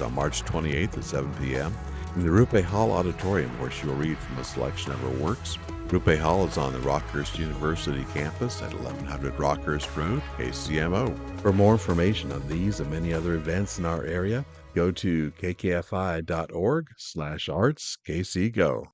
[0.00, 1.74] on March 28th at 7 p.m.
[2.14, 5.58] in the Rupe Hall Auditorium, where she will read from a selection of her works.
[5.88, 11.40] Rupe Hall is on the Rockhurst University campus at 1100 Rockhurst Road, KCMO.
[11.40, 16.88] For more information on these and many other events in our area, go to kkfi.org
[16.96, 18.86] slash arts kcgo.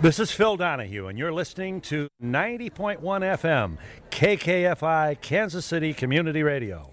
[0.00, 3.76] This is Phil Donahue, and you're listening to 90.1 FM,
[4.10, 6.89] KKFI, Kansas City Community Radio.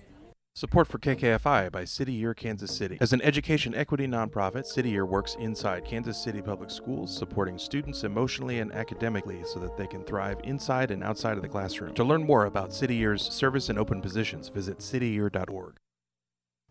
[0.57, 2.97] Support for KKFI by City Year Kansas City.
[2.99, 8.03] As an education equity nonprofit, City Year works inside Kansas City Public Schools, supporting students
[8.03, 11.93] emotionally and academically so that they can thrive inside and outside of the classroom.
[11.93, 15.75] To learn more about City Year's service and open positions, visit cityyear.org.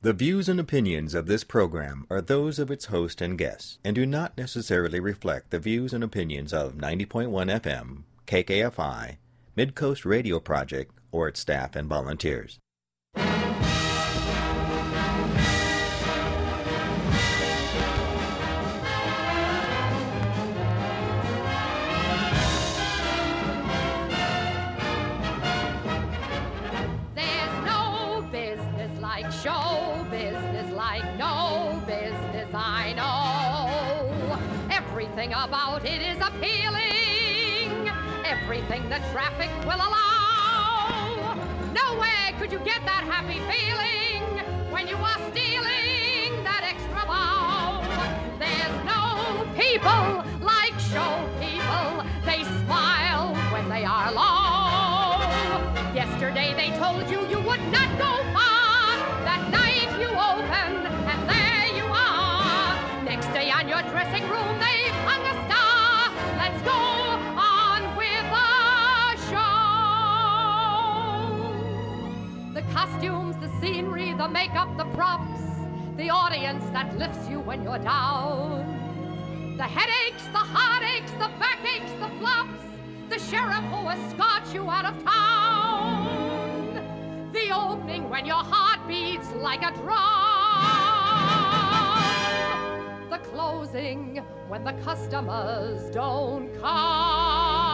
[0.02, 3.94] The views and opinions of this program are those of its host and guests and
[3.94, 9.18] do not necessarily reflect the views and opinions of 90.1 FM, KKFI,
[9.56, 12.58] Midcoast Radio Project, or its staff and volunteers.
[35.46, 37.88] About it is appealing,
[38.24, 41.38] everything the traffic will allow.
[41.72, 44.24] Nowhere could you get that happy feeling
[44.72, 47.78] when you are stealing that extra bow.
[48.42, 55.22] There's no people like show people, they smile when they are low.
[55.94, 58.98] Yesterday they told you you would not go far.
[59.22, 63.04] That night you open and there you are.
[63.04, 64.75] Next day on your dressing room they've
[72.76, 75.40] costumes, the scenery, the makeup, the props,
[75.96, 78.66] the audience that lifts you when you're down.
[79.56, 82.62] The headaches, the heartaches, the backaches, the flops,
[83.08, 86.04] the sheriff who escorts you out of town.
[87.32, 90.25] The opening when your heart beats like a drum.
[93.36, 97.66] Closing when the customers don't come.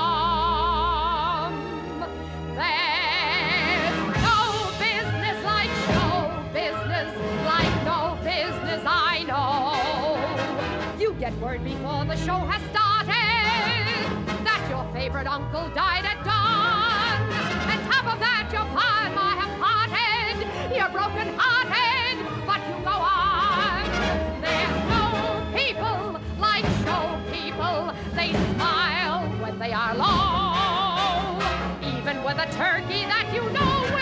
[2.59, 4.41] There's no
[4.83, 7.09] business like show business,
[7.47, 10.99] like no business I know.
[11.01, 13.95] You get word before the show has started
[14.43, 17.23] that your favorite uncle died at dawn.
[17.71, 20.37] And top of that, your pa and have parted.
[20.77, 22.02] You're broken hearted,
[29.95, 31.39] low.
[31.83, 34.02] Even with a turkey that you know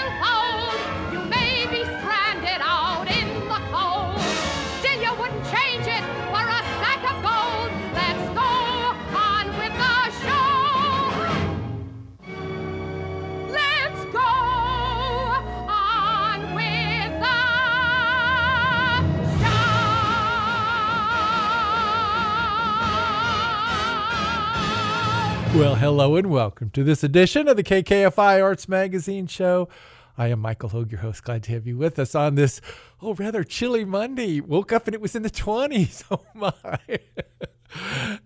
[25.60, 29.69] Well, hello and welcome to this edition of the KKFI Arts Magazine Show.
[30.16, 31.22] I am Michael Hogue, your host.
[31.22, 32.62] Glad to have you with us on this,
[33.03, 34.41] oh, rather chilly Monday.
[34.41, 36.03] Woke up and it was in the 20s.
[36.10, 36.54] Oh, my.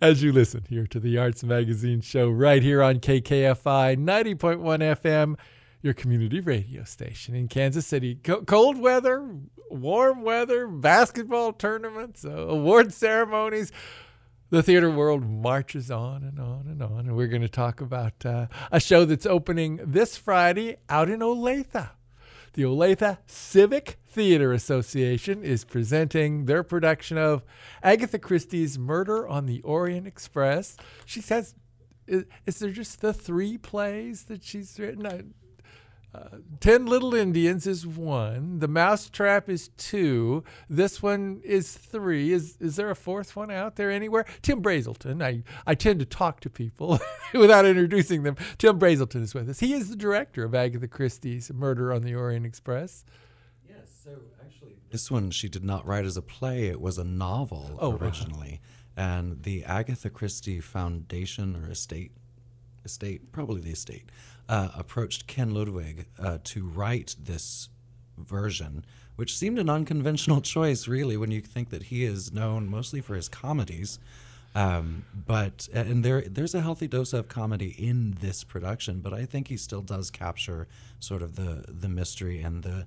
[0.01, 4.61] As you listen here to the Arts Magazine Show right here on KKFI 90.1
[5.03, 5.37] FM,
[5.83, 8.15] your community radio station in Kansas City.
[8.15, 9.29] Co- cold weather,
[9.71, 13.73] warm weather, basketball tournaments, uh, award ceremonies
[14.55, 17.01] the theater world marches on and on and on.
[17.01, 21.21] And we're going to talk about uh, a show that's opening this Friday out in
[21.21, 21.91] Olathe.
[22.53, 27.43] The Olathe Civic Theater Association is presenting their production of
[27.83, 30.77] Agatha Christie's Murder on the Orient Express.
[31.05, 31.57] She says,
[32.07, 35.05] is, is there just the three plays that she's written?
[35.05, 35.23] I,
[36.15, 36.29] uh,
[36.61, 38.61] Ten Little Indians is one.
[38.61, 40.45] The Mousetrap is two.
[40.71, 42.33] This one is three.
[42.33, 44.25] Is is there a fourth one out there anywhere?
[44.43, 45.23] Tim Brazelton.
[45.23, 47.01] I, I tend to talk to people
[47.35, 48.37] without introducing them.
[48.59, 49.59] Tim Brazelton is with us.
[49.61, 53.05] He is the director of Agatha Christie's Murder on the Orient Express.
[53.69, 54.11] Yes, so
[54.41, 57.95] actually, this one she did not write as a play, it was a novel Oh,
[57.95, 58.05] uh-huh.
[58.05, 58.61] originally.
[58.97, 62.13] And the Agatha Christie Foundation or estate,
[62.85, 64.09] estate, probably the estate,
[64.49, 67.69] uh, approached Ken Ludwig uh, to write this
[68.19, 68.85] version,
[69.17, 73.15] which seemed an unconventional choice, really, when you think that he is known mostly for
[73.15, 73.99] his comedies.
[74.57, 79.25] Um, but and there there's a healthy dose of comedy in this production, but I
[79.25, 80.69] think he still does capture
[81.01, 82.87] sort of the the mystery and the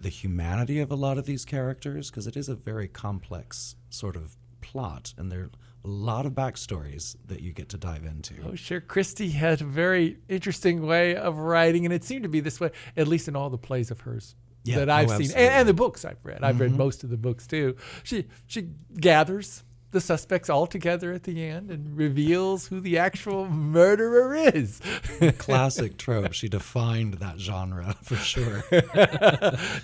[0.00, 4.14] the humanity of a lot of these characters because it is a very complex sort
[4.14, 5.50] of plot, and there are
[5.88, 8.34] a lot of backstories that you get to dive into.
[8.46, 8.80] Oh, sure.
[8.80, 12.70] Christie had a very interesting way of writing, and it seemed to be this way,
[12.96, 14.76] at least in all the plays of hers Yeah.
[14.80, 16.44] that I've Oh, seen, and, and the books I've read.
[16.44, 17.76] I've read most of the books too.
[18.02, 18.68] She she
[19.00, 23.48] gathers the suspects all together at the end and reveals who the actual
[23.78, 24.82] murderer is.
[25.38, 26.34] Classic trope.
[26.34, 28.62] She defined that genre for sure.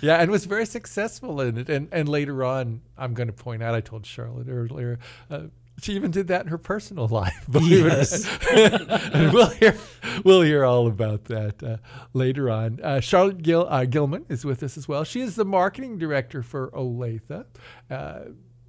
[0.01, 1.69] yeah, and was very successful in it.
[1.69, 4.99] And and later on, I'm going to point out, I told Charlotte earlier.
[5.31, 5.45] Uh,
[5.81, 7.45] she even did that in her personal life.
[7.51, 8.09] believe it
[9.13, 9.77] and we'll hear,
[10.23, 11.77] we'll hear all about that uh,
[12.13, 12.79] later on.
[12.81, 15.03] Uh, Charlotte Gil, uh, Gilman is with us as well.
[15.03, 17.45] She is the marketing director for Olathe.
[17.89, 18.19] Uh,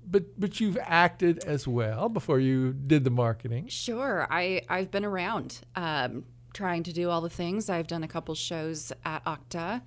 [0.08, 3.67] but but you've acted as well before you did the marketing.
[3.69, 4.26] Sure.
[4.31, 6.25] I, I've been around um,
[6.55, 7.69] trying to do all the things.
[7.69, 9.82] I've done a couple shows at Octa.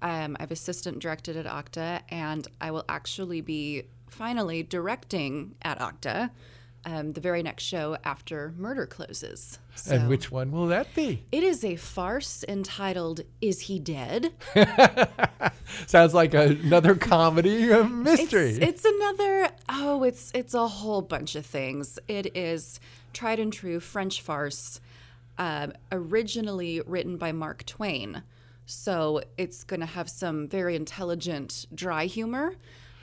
[0.00, 6.30] Um, I've assistant directed at Octa, and I will actually be finally directing at Octa
[6.88, 9.58] um, the very next show after Murder closes.
[9.74, 11.24] So And which one will that be?
[11.30, 14.32] it is a farce entitled "Is He Dead?"
[15.86, 18.50] Sounds like another comedy uh, mystery.
[18.50, 19.50] It's, it's another.
[19.68, 21.98] Oh, it's it's a whole bunch of things.
[22.08, 22.80] It is
[23.12, 24.80] tried and true French farce,
[25.36, 28.22] um, originally written by Mark Twain.
[28.66, 32.54] So it's going to have some very intelligent, dry humor.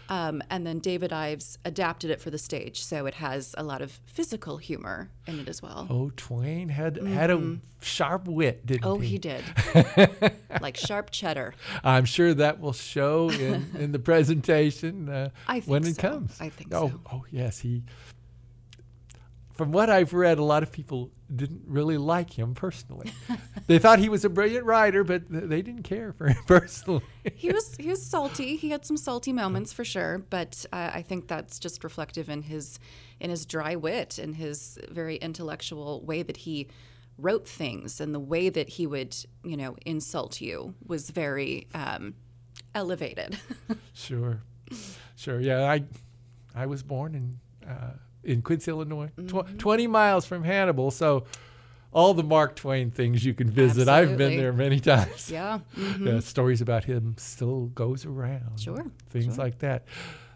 [0.10, 3.82] Um, and then David Ives adapted it for the stage, so it has a lot
[3.82, 5.88] of physical humor in it as well.
[5.90, 9.08] Oh, Twain had had a sharp wit, didn't Oh, he?
[9.08, 9.44] Oh, he did.
[10.62, 11.54] like sharp cheddar.
[11.84, 15.30] I'm sure that will show in, in the presentation uh,
[15.66, 16.40] when it comes.
[16.40, 17.02] I think oh, so.
[17.12, 17.60] Oh, yes.
[17.60, 17.84] He.
[19.54, 23.12] From what I've read, a lot of people didn't really like him personally.
[23.68, 27.04] they thought he was a brilliant writer, but they didn't care for him personally.
[27.36, 28.56] he was he was salty.
[28.58, 32.44] He had some salty moments for sure, but uh, I think that's just reflective in
[32.44, 32.80] his
[33.20, 36.68] in his dry wit and his very intellectual way that he
[37.18, 42.14] wrote things and the way that he would you know insult you was very um,
[42.74, 43.38] elevated.
[43.94, 44.42] Sure,
[45.16, 45.40] sure.
[45.40, 45.84] Yeah, I,
[46.54, 47.94] I was born in uh,
[48.26, 49.58] in Quincy, Illinois, Mm-hmm.
[49.58, 50.92] twenty miles from Hannibal.
[50.92, 51.26] So,
[51.94, 53.88] all the Mark Twain things you can visit.
[53.88, 55.32] I've been there many times.
[55.32, 55.60] yeah.
[55.78, 56.06] mhm.
[56.06, 58.60] Yeah, stories about him still goes around.
[58.60, 59.86] Sure, things like that.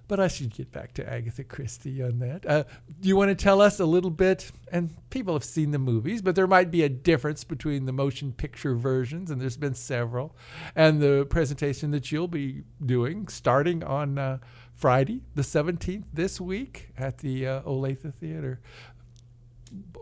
[0.08, 2.44] But I should get back to Agatha Christie on that.
[2.44, 2.64] Uh,
[3.00, 4.52] do you want to tell us a little bit?
[4.72, 8.32] And people have seen the movies, but there might be a difference between the motion
[8.34, 10.36] picture versions, and there's been several,
[10.76, 14.40] and the presentation that you'll be doing starting on uh,
[14.80, 18.62] Friday, the 17th, this week at the uh, Olathe Theater.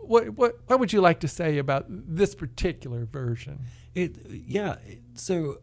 [0.00, 3.58] What, what, what would you like to say about this particular version?
[3.96, 4.76] It yeah.
[5.14, 5.58] So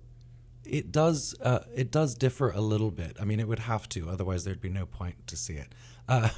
[0.66, 3.16] it does uh, it does differ a little bit.
[3.20, 5.74] I mean, it would have to, otherwise there'd be no point to see it.
[6.08, 6.30] Uh,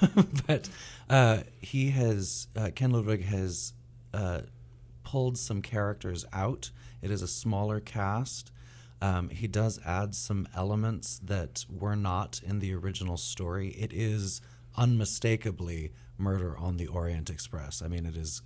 [0.48, 0.70] but
[1.10, 3.74] uh, he has uh, Ken Ludwig has
[4.14, 4.44] uh,
[5.04, 6.72] pulled some characters out.
[7.02, 8.50] It is a smaller cast.
[9.02, 13.70] Um, he does add some elements that were not in the original story.
[13.70, 14.42] It is
[14.76, 17.82] unmistakably Murder on the Orient Express.
[17.82, 18.42] I mean, it is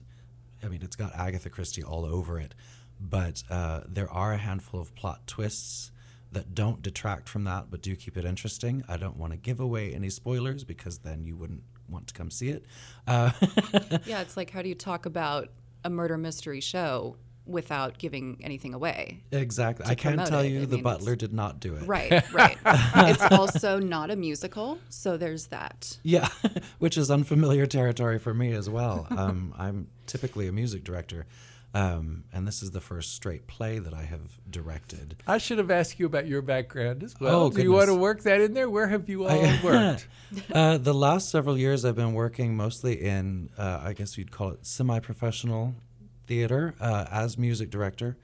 [0.63, 2.53] I mean, it's got Agatha Christie all over it,
[2.99, 5.91] but uh, there are a handful of plot twists
[6.31, 8.83] that don't detract from that, but do keep it interesting.
[8.87, 12.31] I don't want to give away any spoilers because then you wouldn't want to come
[12.31, 12.65] see it.
[13.07, 13.31] Uh,
[14.05, 15.49] yeah, it's like how do you talk about
[15.83, 19.23] a murder mystery show without giving anything away?
[19.31, 19.85] exactly.
[19.85, 20.49] I can promote tell it.
[20.49, 21.83] you I the mean, butler did not do it.
[21.87, 22.57] Right, right.
[22.65, 25.97] it's also not a musical, so there's that.
[26.03, 26.27] Yeah,
[26.79, 29.07] which is unfamiliar territory for me as well.
[29.21, 31.25] Um, I'm typically a music director,
[31.75, 35.15] um, and this is the first straight play that I have directed.
[35.27, 37.43] I should have asked you about your background as well.
[37.43, 38.69] Oh, Do you want to work that in there?
[38.69, 40.07] Where have you all worked?
[40.53, 44.49] uh, the last several years, I've been working mostly in, uh, I guess you'd call
[44.51, 45.75] it semi-professional
[46.27, 48.17] theater uh, as music director.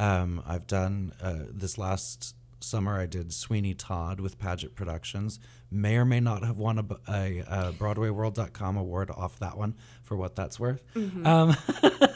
[0.00, 3.00] Um, I've done uh, this last summer.
[3.00, 5.40] I did Sweeney Todd with Paget Productions.
[5.70, 10.34] May or may not have won a uh BroadwayWorld.com award off that one for what
[10.34, 10.82] that's worth.
[10.96, 11.56] Um,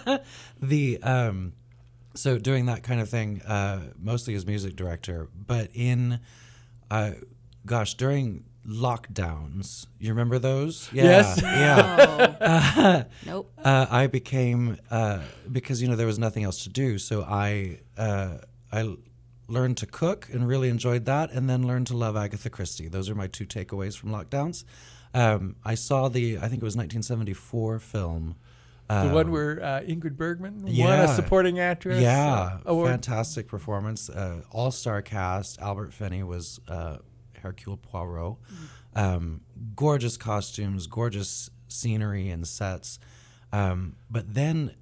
[0.60, 1.52] the um,
[2.14, 6.20] so doing that kind of thing uh, mostly as music director, but in
[6.90, 7.12] uh,
[7.66, 10.88] gosh during lockdowns, you remember those?
[10.92, 11.40] Yeah, Yes.
[11.42, 13.04] yeah.
[13.26, 13.52] Nope.
[13.62, 17.80] Uh, I became uh, because you know there was nothing else to do, so I
[17.96, 18.38] uh,
[18.70, 18.96] I l-
[19.48, 22.88] learned to cook and really enjoyed that, and then learned to love Agatha Christie.
[22.88, 24.64] Those are my two takeaways from lockdowns.
[25.14, 28.36] Um, I saw the I think it was 1974 film
[28.88, 32.00] the one Um, where uh, Ingrid Bergman won a supporting actress.
[32.02, 32.90] Yeah, uh, award.
[32.90, 34.10] fantastic performance.
[34.10, 35.58] Uh, All star cast.
[35.60, 36.98] Albert Finney was uh,
[37.42, 38.36] Hercule Poirot.
[38.94, 39.42] Um,
[39.74, 42.98] gorgeous costumes, gorgeous scenery and sets.
[43.52, 44.74] Um, but then,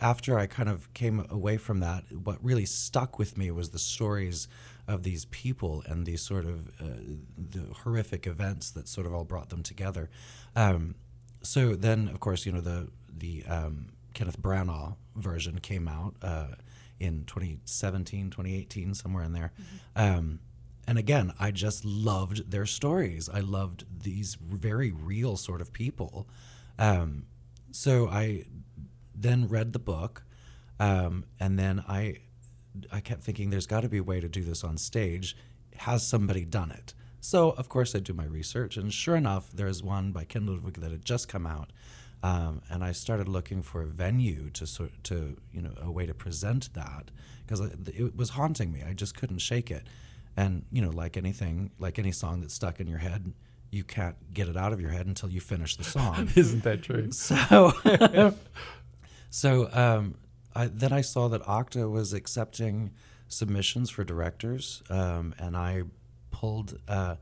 [0.00, 3.78] after I kind of came away from that, what really stuck with me was the
[3.78, 4.48] stories
[4.86, 9.24] of these people and these sort of uh, the horrific events that sort of all
[9.24, 10.08] brought them together.
[10.56, 10.94] Um,
[11.42, 16.54] so then, of course, you know the the um, Kenneth Branagh version came out uh,
[16.98, 19.52] in 2017, 2018, somewhere in there.
[19.94, 20.40] Um,
[20.88, 23.28] and again, I just loved their stories.
[23.28, 26.26] I loved these very real sort of people.
[26.78, 27.26] Um,
[27.70, 28.46] so I
[29.14, 30.22] then read the book,
[30.80, 32.16] um, and then I
[32.90, 35.36] I kept thinking there's got to be a way to do this on stage.
[35.76, 36.94] Has somebody done it?
[37.20, 40.80] So of course I do my research, and sure enough, there's one by Ken Ludwig
[40.80, 41.70] that had just come out,
[42.22, 46.06] um, and I started looking for a venue to sort to you know a way
[46.06, 47.10] to present that
[47.44, 48.82] because it was haunting me.
[48.88, 49.86] I just couldn't shake it,
[50.38, 53.32] and you know like anything, like any song that's stuck in your head,
[53.70, 56.30] you can't get it out of your head until you finish the song.
[56.36, 57.10] Isn't that true?
[57.10, 57.72] So,
[59.30, 60.14] so um,
[60.54, 62.92] I, then I saw that Octa was accepting
[63.26, 65.82] submissions for directors, um, and I
[66.30, 67.16] pulled uh,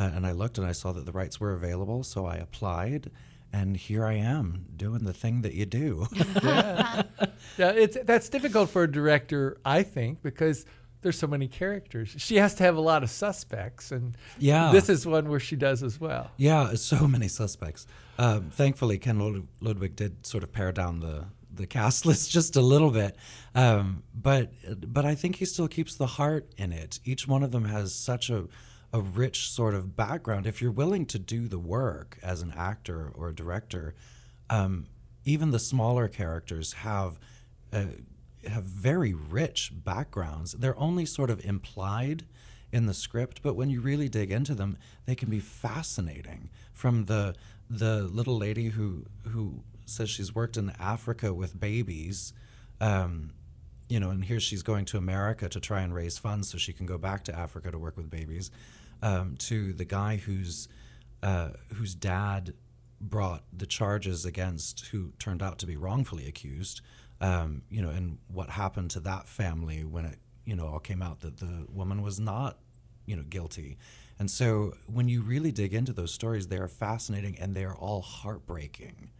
[0.00, 3.12] uh, and I looked and I saw that the rights were available, so I applied,
[3.52, 6.08] and here I am doing the thing that you do.
[6.42, 7.04] yeah,
[7.58, 10.66] it's that's difficult for a director, I think, because
[11.02, 12.14] there's so many characters.
[12.18, 14.70] She has to have a lot of suspects, and Yeah.
[14.72, 16.30] this is one where she does as well.
[16.36, 17.86] Yeah, so many suspects.
[18.18, 22.54] Um, thankfully, Ken Lud- Ludwig did sort of pare down the, the cast list just
[22.56, 23.16] a little bit,
[23.54, 24.52] um, but
[24.92, 27.00] but I think he still keeps the heart in it.
[27.04, 28.46] Each one of them has such a
[28.92, 30.46] a rich sort of background.
[30.46, 33.94] If you're willing to do the work as an actor or a director,
[34.50, 34.86] um,
[35.24, 37.18] even the smaller characters have.
[37.72, 37.84] Uh,
[38.46, 40.52] have very rich backgrounds.
[40.52, 42.24] They're only sort of implied
[42.72, 46.50] in the script, but when you really dig into them, they can be fascinating.
[46.72, 47.34] From the
[47.68, 52.32] the little lady who who says she's worked in Africa with babies,
[52.80, 53.32] um,
[53.88, 56.72] you know, and here she's going to America to try and raise funds so she
[56.72, 58.50] can go back to Africa to work with babies,
[59.02, 60.68] um, to the guy whose
[61.22, 62.54] uh, whose dad
[63.00, 66.82] brought the charges against who turned out to be wrongfully accused
[67.20, 71.02] um, you know, and what happened to that family when it, you know, all came
[71.02, 72.58] out that the woman was not,
[73.06, 73.76] you know, guilty.
[74.18, 77.74] And so when you really dig into those stories, they are fascinating and they are
[77.74, 79.10] all heartbreaking.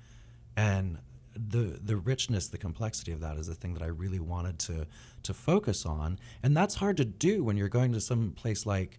[0.57, 0.99] And
[1.35, 4.87] the the richness, the complexity of that is the thing that I really wanted to
[5.23, 6.19] to focus on.
[6.42, 8.99] And that's hard to do when you're going to some place like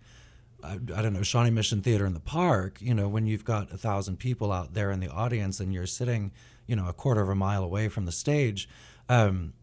[0.64, 3.72] I, I don't know, Shawnee Mission Theater in the park, you know, when you've got
[3.72, 6.32] a thousand people out there in the audience and you're sitting,
[6.68, 8.70] you know, a quarter of a mile away from the stage,
[9.12, 9.54] um,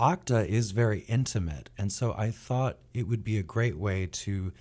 [0.00, 1.68] Octa is very intimate.
[1.76, 4.52] And so I thought it would be a great way to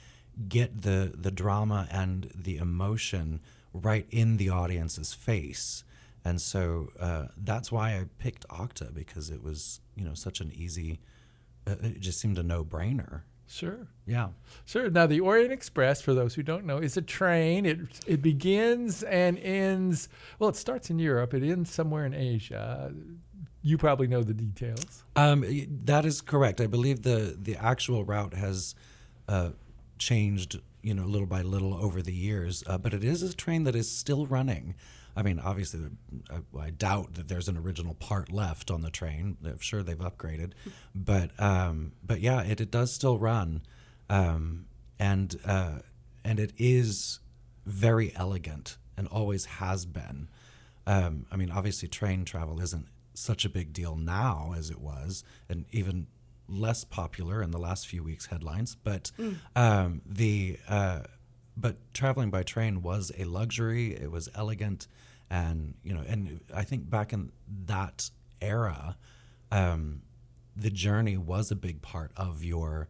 [0.50, 3.40] get the, the drama and the emotion
[3.74, 5.86] right in the audience's face.
[6.26, 10.52] And so uh, that's why I picked Octa because it was, you know, such an
[10.54, 11.00] easy,
[11.66, 13.22] uh, it just seemed a no brainer.
[13.48, 13.88] Sure.
[14.06, 14.30] Yeah.
[14.66, 14.90] Sure.
[14.90, 17.66] Now, the Orient Express, for those who don't know, is a train.
[17.68, 17.78] It
[18.08, 20.10] it begins and ends.
[20.40, 21.34] Well, it starts in Europe.
[21.36, 22.92] It ends somewhere in Asia.
[23.66, 25.04] You probably know the details.
[25.16, 25.44] Um,
[25.86, 26.62] that is correct.
[26.62, 28.76] I believe the the actual route has
[29.28, 29.54] uh,
[29.98, 32.64] changed, you know, little by little over the years.
[32.68, 34.76] Uh, but it is a train that is still running.
[35.16, 35.80] I mean, obviously,
[36.30, 39.38] I, I doubt that there's an original part left on the train.
[39.44, 40.52] I'm sure they've upgraded,
[40.94, 43.64] but um, but yeah, it, it does still run,
[44.12, 44.68] um,
[45.00, 45.80] and uh,
[46.24, 47.20] and it is
[47.66, 50.28] very elegant and always has been.
[50.86, 55.24] Um, I mean, obviously, train travel isn't such a big deal now as it was,
[55.50, 56.08] and even
[56.48, 58.76] less popular in the last few weeks' headlines.
[58.76, 59.12] But
[59.56, 61.02] um, the uh,
[61.58, 63.96] but traveling by train was a luxury.
[63.96, 64.88] It was elegant,
[65.30, 67.32] and you know, and I think back in
[67.66, 68.10] that
[68.42, 68.98] era,
[69.52, 70.02] um,
[70.56, 72.90] the journey was a big part of your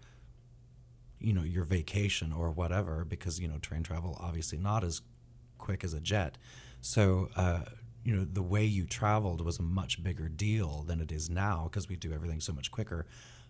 [1.20, 5.02] you know your vacation or whatever because you know train travel obviously not as
[5.58, 6.38] quick as a jet
[6.82, 7.62] so uh,
[8.06, 11.64] you know the way you traveled was a much bigger deal than it is now
[11.70, 13.06] because we do everything so much quicker.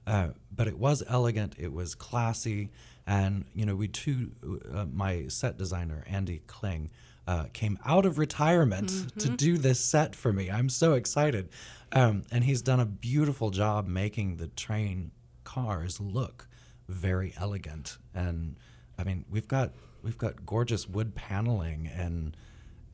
[0.08, 2.70] Uh, but it was elegant it was classy
[3.08, 4.32] and you know we too
[4.72, 6.92] uh, my set designer andy kling
[7.28, 10.52] uh, came out of retirement to do this set for me.
[10.52, 11.50] I'm so excited.
[11.92, 15.10] Um, and he's done a beautiful job making the train
[15.44, 16.48] cars look
[16.88, 17.98] very elegant.
[18.14, 18.58] And
[18.98, 22.38] i mean we've got we've got gorgeous wood paneling and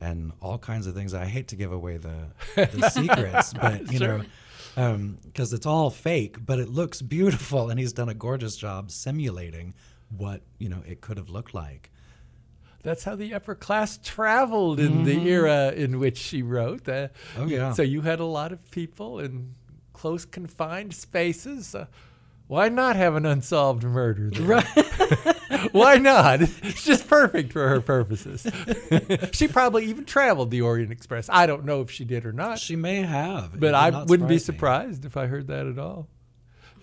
[0.02, 1.14] and all kinds of things.
[1.14, 4.22] I hate to give away the, the secrets, but you know,
[5.24, 9.74] because it's all fake, but it looks beautiful, and he's done a gorgeous job simulating
[10.16, 11.90] what you know it could have looked like.
[12.82, 16.88] That's how the upper class traveled in the era in which she wrote.
[16.88, 17.72] Uh, Oh, yeah.
[17.72, 19.54] So you had a lot of people in
[19.92, 21.76] close, confined spaces.
[21.76, 21.86] Uh,
[22.52, 24.28] why not have an unsolved murder?
[24.28, 24.60] There?
[25.72, 26.42] why not?
[26.42, 28.46] It's just perfect for her purposes.
[29.32, 31.30] she probably even traveled the Orient Express.
[31.32, 34.38] I don't know if she did or not, She may have, but I wouldn't be
[34.38, 34.92] surprise me.
[34.96, 36.10] surprised if I heard that at all.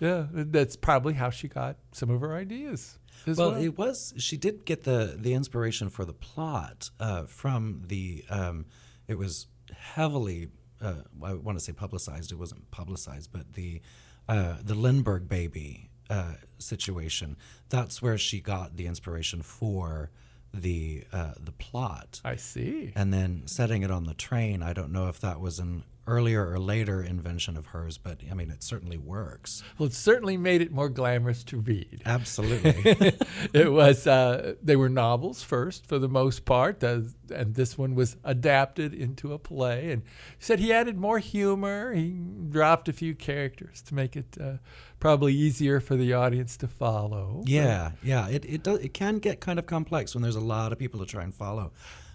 [0.00, 2.98] Yeah, that's probably how she got some of her ideas.
[3.28, 3.62] as Well, well.
[3.62, 4.12] it was.
[4.16, 8.24] She did get the the inspiration for the plot uh, from the.
[8.28, 8.66] Um,
[9.06, 10.48] it was heavily.
[10.80, 12.32] Uh, I want to say publicized.
[12.32, 13.82] It wasn't publicized, but the
[14.30, 17.36] uh, the Lindbergh baby uh, situation.
[17.68, 20.10] That's where she got the inspiration for
[20.54, 22.20] the uh, the plot.
[22.24, 22.92] I see.
[22.94, 24.62] And then setting it on the train.
[24.62, 28.34] I don't know if that was an earlier or later invention of hers, but I
[28.34, 29.62] mean, it certainly works.
[29.78, 32.02] Well, it certainly made it more glamorous to read.
[32.04, 33.12] Absolutely.
[33.52, 37.00] it was uh, they were novels first for the most part, uh,
[37.32, 39.92] and this one was adapted into a play.
[39.92, 40.02] And
[40.38, 41.92] he said he added more humor.
[41.92, 42.10] He
[42.48, 44.54] dropped a few characters to make it uh,
[44.98, 47.42] probably easier for the audience to follow.
[47.46, 48.28] Yeah, yeah.
[48.28, 50.98] It it does it can get kind of complex when there's a lot of people
[51.00, 51.72] to try and follow.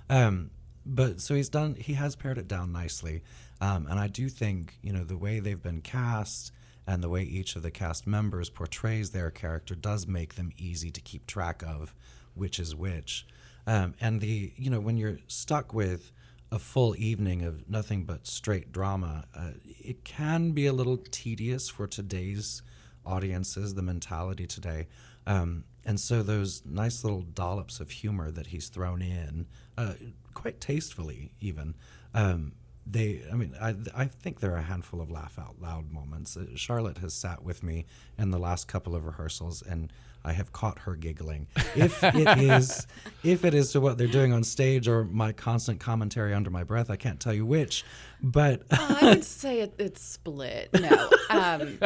[0.10, 0.52] Um,
[0.86, 3.24] but so he's done he has pared it down nicely.
[3.62, 6.52] Um, and I do think, you know, the way they've been cast
[6.88, 10.92] and the way each of the cast members portrays their character does make them easy
[10.92, 11.96] to keep track of
[12.36, 13.26] which is which.
[13.66, 16.12] Um, and the you know, when you're stuck with
[16.52, 21.70] a full evening of nothing but straight drama, uh, it can be a little tedious
[21.70, 22.62] for today's
[23.06, 24.88] audiences, the mentality today.
[25.26, 29.48] Um, and so those nice little dollops of humor that he's thrown in,
[29.78, 29.94] uh,
[30.34, 31.76] quite tastefully even,
[32.14, 32.54] um,
[32.86, 36.38] they, I mean, I, I think there are a handful of laugh out loud moments.
[36.38, 37.86] Uh, Charlotte has sat with me
[38.18, 39.92] in the last couple of rehearsals, and
[40.24, 41.48] I have caught her giggling.
[41.76, 42.86] If it is,
[43.24, 46.64] if it is to what they're doing on stage or my constant commentary under my
[46.64, 47.84] breath, I can't tell you which.
[48.22, 50.70] But I would say it, it's split.
[50.74, 51.80] No, um,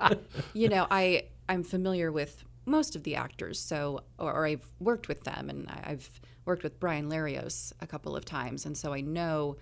[0.54, 5.08] you know, I I'm familiar with most of the actors, so or, or I've worked
[5.08, 6.10] with them, and I- I've
[6.46, 9.56] worked with Brian Larios a couple of times, and so I know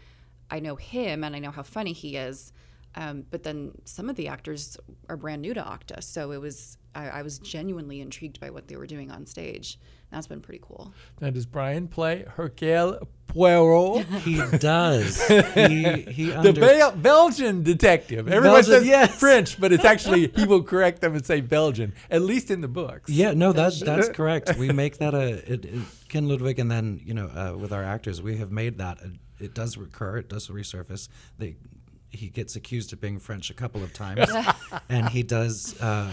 [0.55, 2.53] I know him, and I know how funny he is.
[2.97, 4.77] Um, but then some of the actors
[5.09, 8.69] are brand new to Octa, so it was I, I was genuinely intrigued by what
[8.69, 9.81] they were doing on stage.
[10.13, 10.93] That's been pretty cool.
[11.21, 14.05] Now, does Brian play Hercule Poirot?
[14.23, 15.21] he does.
[15.55, 18.29] He he The under- Bel- Belgian detective.
[18.29, 19.19] Everyone Belgian, says yes.
[19.19, 22.69] French, but it's actually he will correct them and say Belgian, at least in the
[22.69, 23.11] books.
[23.11, 24.57] Yeah, no, that's that's correct.
[24.57, 27.83] We make that a it, it, Ken Ludwig, and then you know uh, with our
[27.83, 28.99] actors, we have made that.
[29.03, 29.11] A,
[29.45, 30.17] it does recur.
[30.19, 31.09] It does resurface.
[31.39, 31.57] They,
[32.11, 34.29] he gets accused of being French a couple of times,
[34.89, 35.81] and he does.
[35.81, 36.11] Uh,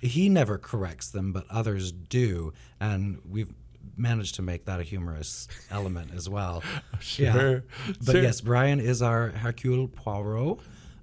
[0.00, 3.52] he never corrects them, but others do, and we've
[3.96, 6.62] managed to make that a humorous element as well.
[7.00, 7.64] Sure,
[8.04, 8.22] But sure.
[8.22, 10.58] yes, Brian is our Hercule Poirot,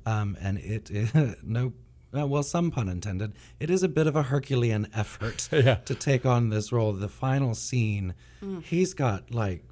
[0.05, 1.11] um, and it is
[1.43, 1.73] no.
[2.17, 3.33] uh, Well, some pun intended.
[3.59, 5.75] It is a bit of a Herculean effort Yeah.
[5.75, 6.93] to take on this role.
[6.93, 8.13] The final scene,
[8.63, 9.63] he's got like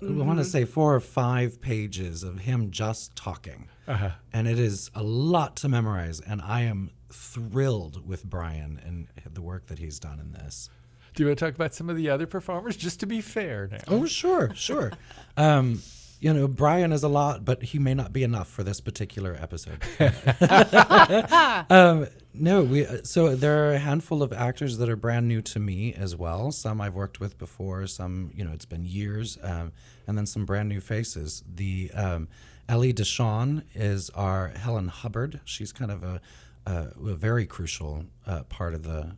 [0.00, 4.10] I want to say four or five pages of him just talking, Uh-huh.
[4.32, 6.20] and it is a lot to memorize.
[6.20, 10.70] And I am thrilled with Brian and the work that he's done in this.
[11.14, 13.68] Do you want to talk about some of the other performers, just to be fair
[13.72, 13.78] now?
[13.88, 14.92] Oh, sure, sure.
[15.36, 15.82] um,
[16.20, 19.36] you know, Brian is a lot, but he may not be enough for this particular
[19.40, 19.82] episode.
[21.70, 22.86] um, no, we.
[22.86, 26.16] uh, So there are a handful of actors that are brand new to me as
[26.16, 26.50] well.
[26.52, 27.86] Some I've worked with before.
[27.86, 29.72] Some, you know, it's been years, um,
[30.06, 31.42] and then some brand new faces.
[31.52, 32.28] The um,
[32.68, 35.40] Ellie Deshawn is our Helen Hubbard.
[35.44, 36.20] She's kind of a,
[36.66, 36.72] a,
[37.06, 39.16] a very crucial uh, part of the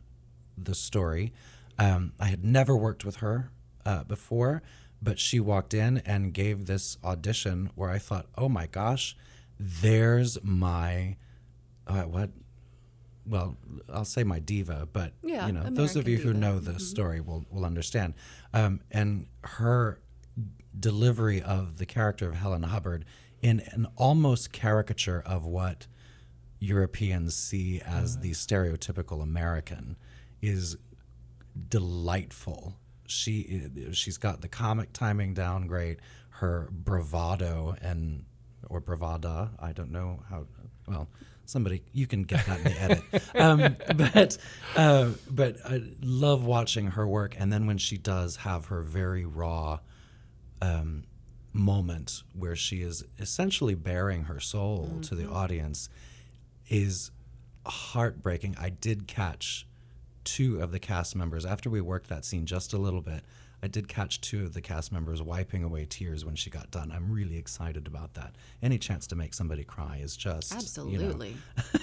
[0.57, 1.33] the story.
[1.79, 3.49] Um, I had never worked with her
[3.85, 4.61] uh, before,
[5.01, 9.15] but she walked in and gave this audition where I thought, oh my gosh,
[9.59, 11.17] there's my
[11.87, 12.29] uh, what?
[13.25, 13.57] Well,
[13.91, 16.79] I'll say my diva, but Yeah, you know, those of American you who know the
[16.79, 18.13] story will will understand.
[18.53, 19.99] Um, and her
[20.77, 23.05] delivery of the character of Helen Hubbard
[23.41, 25.87] in an almost caricature of what
[26.59, 29.97] Europeans see as the stereotypical American
[30.41, 30.77] is
[31.67, 32.77] delightful.
[33.11, 35.99] She she's got the comic timing down great.
[36.29, 38.25] Her bravado and
[38.69, 40.47] or bravada, I don't know how.
[40.87, 41.07] Well,
[41.45, 43.03] somebody you can get that in the edit.
[43.33, 44.37] Um, but
[44.75, 49.25] uh, but I love watching her work, and then when she does have her very
[49.25, 49.79] raw
[50.61, 51.05] um,
[51.53, 55.89] moment where she is essentially bearing her soul to the audience
[56.69, 57.11] is
[57.65, 58.55] heartbreaking.
[58.59, 59.65] I did catch
[60.23, 63.23] two of the cast members after we worked that scene just a little bit.
[63.63, 66.91] I did catch two of the cast members wiping away tears when she got done.
[66.91, 68.35] I'm really excited about that.
[68.63, 71.35] Any chance to make somebody cry is just you know, Absolutely.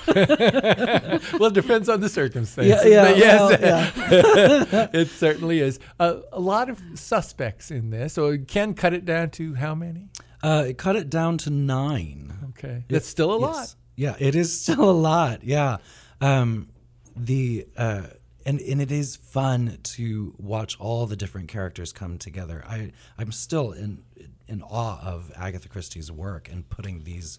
[1.39, 2.85] well, it depends on the circumstances.
[2.85, 5.79] Yeah, yeah, but yes, well, it certainly is.
[6.01, 8.15] Uh, a lot of suspects in this.
[8.15, 10.09] So Ken cut it down to how many?
[10.43, 12.33] Uh, it cut it down to nine.
[12.51, 13.55] Okay, that's still a lot.
[13.55, 13.77] Yes.
[13.95, 15.45] Yeah, it is still a lot.
[15.45, 15.79] Yeah.
[16.21, 16.71] Um,
[17.17, 18.03] the uh,
[18.49, 22.65] and and it is fun to watch all the different characters come together.
[22.67, 24.03] I I'm still in
[24.49, 27.39] in awe of Agatha Christie's work and putting these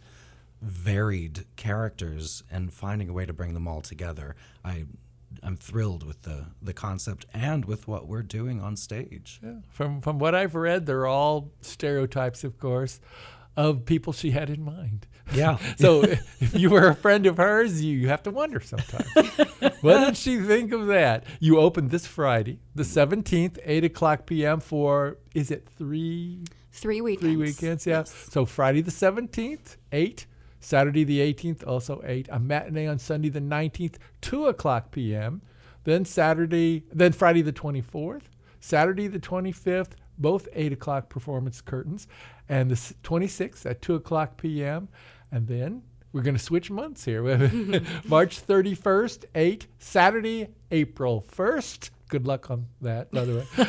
[0.62, 4.36] varied characters and finding a way to bring them all together.
[4.64, 4.86] I
[5.42, 9.40] I'm thrilled with the the concept and with what we're doing on stage.
[9.44, 9.62] Yeah.
[9.72, 13.00] From from what I've read, they're all stereotypes, of course,
[13.60, 15.06] of people she had in mind.
[15.34, 15.58] Yeah.
[15.78, 19.06] So if you were a friend of hers, you have to wonder sometimes.
[19.82, 21.26] what did she think of that?
[21.40, 24.62] You open this Friday, the 17th, 8 o'clock p.m.
[24.62, 26.46] for, is it three?
[26.72, 27.22] Three weekends.
[27.22, 28.00] Three weekends, yeah.
[28.00, 28.28] Yes.
[28.30, 30.26] So Friday the 17th, 8.
[30.62, 32.28] Saturday the 18th, also 8.
[32.32, 35.42] A matinee on Sunday the 19th, 2 o'clock p.m.
[35.84, 38.24] Then Saturday, then Friday the 24th.
[38.62, 42.08] Saturday the 25th, both 8 o'clock performance curtains.
[42.48, 44.90] And the 26th at 2 o'clock p.m.
[45.32, 47.22] And then we're going to switch months here.
[48.06, 49.68] March 31st, 8.
[49.78, 51.90] Saturday, April 1st.
[52.10, 53.68] Good luck on that, by the way.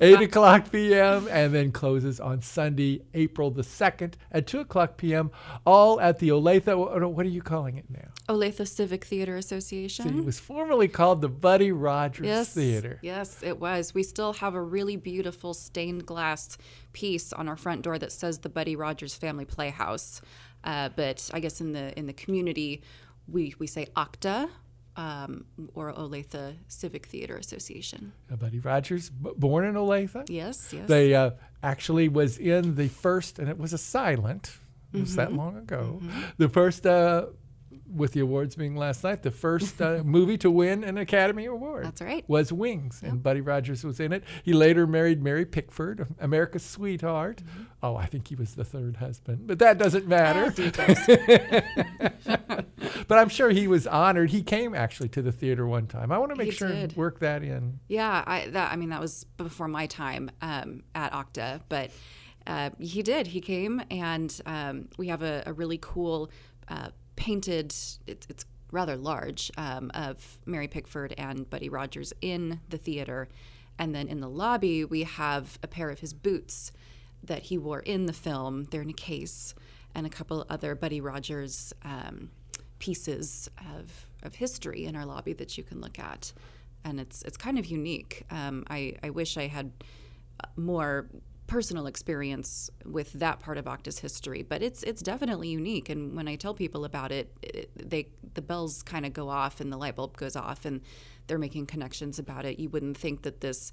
[0.00, 1.28] 8 o'clock p.m.
[1.30, 5.30] and then closes on Sunday, April the 2nd at 2 o'clock p.m.
[5.66, 6.74] All at the Olathe.
[7.12, 8.08] What are you calling it now?
[8.28, 10.18] Olathe Civic Theater See, Association.
[10.20, 12.54] it was formerly called the Buddy Rogers Yes.
[12.54, 12.98] Theater.
[13.02, 13.92] Yes, it was.
[13.92, 16.56] We still have a really beautiful stained glass
[16.94, 20.22] piece on our front door that says the Buddy Rogers Family Playhouse.
[20.64, 22.82] Uh, but I guess in the in the community,
[23.28, 24.48] we we say Octa
[24.96, 28.12] um, or Olathe Civic Theater Association.
[28.30, 30.28] Uh, Buddy Rogers, b- born in Olathe.
[30.28, 30.88] Yes, yes.
[30.88, 31.30] They uh,
[31.62, 34.56] actually was in the first, and it was a silent.
[34.92, 35.16] It was Mm-hmm.
[35.16, 36.02] that long ago.
[36.36, 37.26] The first, uh,
[37.94, 41.84] with the awards being last night, the first uh, movie to win an Academy Award.
[41.84, 42.24] That's right.
[42.28, 44.24] Was Wings, and Buddy Rogers was in it.
[44.42, 47.42] He later married Mary Pickford, America's sweetheart.
[47.44, 47.62] Mm-hmm.
[47.82, 50.52] Oh, I think he was the third husband, but that doesn't matter.
[53.08, 54.30] but I'm sure he was honored.
[54.30, 56.12] He came actually to the theater one time.
[56.12, 57.80] I want to make He sure and work that in.
[57.88, 61.90] Yeah, I that I mean that was before my time um, at Octa, but
[62.46, 63.28] uh, he did.
[63.28, 66.30] He came, and um, we have a, a really cool
[66.68, 67.66] uh, painted.
[68.06, 73.28] It's, it's rather large um, of Mary Pickford and Buddy Rogers in the theater,
[73.78, 76.72] and then in the lobby we have a pair of his boots
[77.22, 78.64] that he wore in the film.
[78.64, 79.54] They're in a case,
[79.94, 81.72] and a couple other Buddy Rogers.
[81.84, 82.30] Um,
[82.78, 86.32] pieces of, of history in our lobby that you can look at
[86.84, 88.24] and it's it's kind of unique.
[88.30, 89.72] Um, I I wish I had
[90.42, 91.06] uh, more
[91.52, 95.90] personal experience with that part of Octa's history, but it's it's definitely unique.
[95.90, 99.60] And when I tell people about it, it they the bells kind of go off
[99.60, 100.80] and the light bulb goes off, and
[101.26, 102.58] they're making connections about it.
[102.58, 103.70] You wouldn't think that this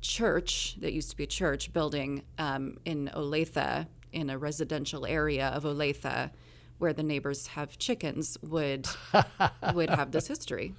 [0.00, 5.48] church that used to be a church building um, in Olathe, in a residential area
[5.48, 6.30] of Olathe,
[6.78, 8.88] where the neighbors have chickens, would
[9.74, 10.74] would have this history.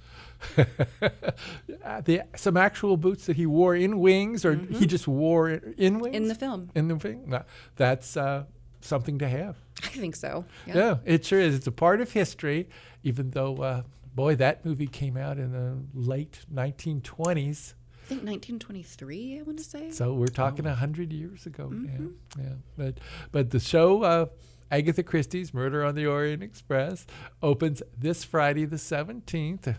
[1.84, 5.98] uh, the some actual boots that he wore in Wings, or he just wore in
[5.98, 6.22] Wings Mm-hmm.
[6.22, 6.70] In the film.
[6.74, 7.42] In the film, No,
[7.76, 8.44] that's uh,
[8.80, 9.56] something to have.
[9.82, 10.44] I think so.
[10.66, 10.96] Yeah.
[11.04, 11.54] it sure is.
[11.54, 12.68] It's a part of history,
[13.02, 13.82] even though, uh,
[14.14, 17.74] boy, that movie came out in the late 1920s.
[18.04, 19.38] I think 1923.
[19.38, 19.90] I want to say.
[19.90, 21.72] So we're talking a hundred years ago.
[21.74, 22.06] Yeah,
[22.38, 22.52] yeah.
[22.76, 23.00] But
[23.32, 24.26] but the show, uh,
[24.70, 27.06] Agatha Christie's Murder on the Orient Express,
[27.42, 29.76] opens this Friday the 17th.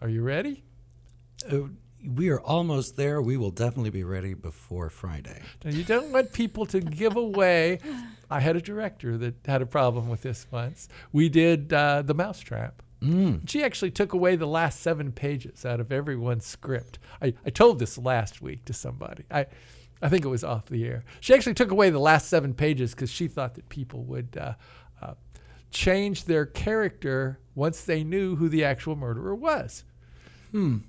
[0.00, 0.64] Are you ready?
[1.50, 1.68] Uh,
[2.06, 3.20] we are almost there.
[3.20, 5.42] We will definitely be ready before Friday.
[5.64, 7.80] Now, you don't want people to give away.
[8.30, 10.88] I had a director that had a problem with this once.
[11.12, 12.82] We did uh, The Mousetrap.
[13.02, 13.48] Mm.
[13.48, 16.98] She actually took away the last seven pages out of everyone's script.
[17.22, 19.24] I, I told this last week to somebody.
[19.30, 19.46] I,
[20.00, 21.04] I think it was off the air.
[21.20, 24.54] She actually took away the last seven pages because she thought that people would uh,
[25.02, 25.14] uh,
[25.70, 29.84] change their character once they knew who the actual murderer was.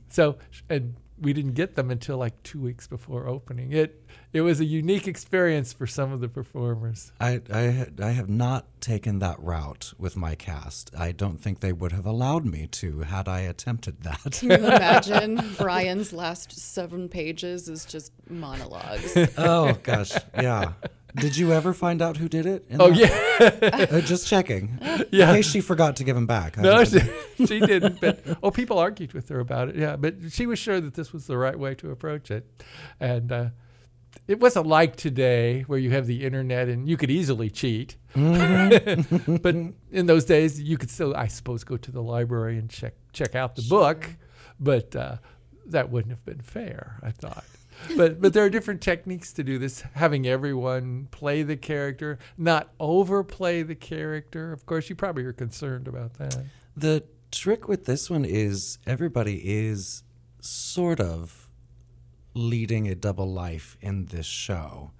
[0.10, 0.38] So,
[0.69, 3.72] and we didn't get them until like two weeks before opening.
[3.72, 7.12] It it was a unique experience for some of the performers.
[7.20, 10.92] I, I, I have not taken that route with my cast.
[10.96, 14.38] I don't think they would have allowed me to had I attempted that.
[14.40, 19.18] Can you imagine Brian's last seven pages is just monologues?
[19.38, 20.74] oh gosh, yeah,
[21.15, 22.65] Did you ever find out who did it?
[22.80, 23.08] Oh yeah,
[23.91, 24.80] Uh, just checking.
[25.12, 25.30] Yeah.
[25.30, 26.58] In case she forgot to give him back.
[26.58, 27.00] I no, she,
[27.38, 28.00] she didn't.
[28.00, 29.76] But oh, people argued with her about it.
[29.76, 32.45] Yeah, but she was sure that this was the right way to approach it,
[33.00, 33.50] and uh,
[34.28, 37.95] it wasn't like today where you have the internet and you could easily cheat.
[38.13, 39.56] but
[39.91, 43.34] in those days, you could still, I suppose, go to the library and check check
[43.36, 44.08] out the book,
[44.60, 45.17] but uh,
[45.67, 47.00] that wouldn't have been fair.
[47.02, 47.45] I thought.
[47.96, 49.82] But but there are different techniques to do this.
[49.94, 54.52] Having everyone play the character, not overplay the character.
[54.52, 56.38] Of course, you probably are concerned about that.
[56.76, 60.04] The trick with this one is everybody is
[60.42, 61.50] sort of
[62.34, 64.92] leading a double life in this show.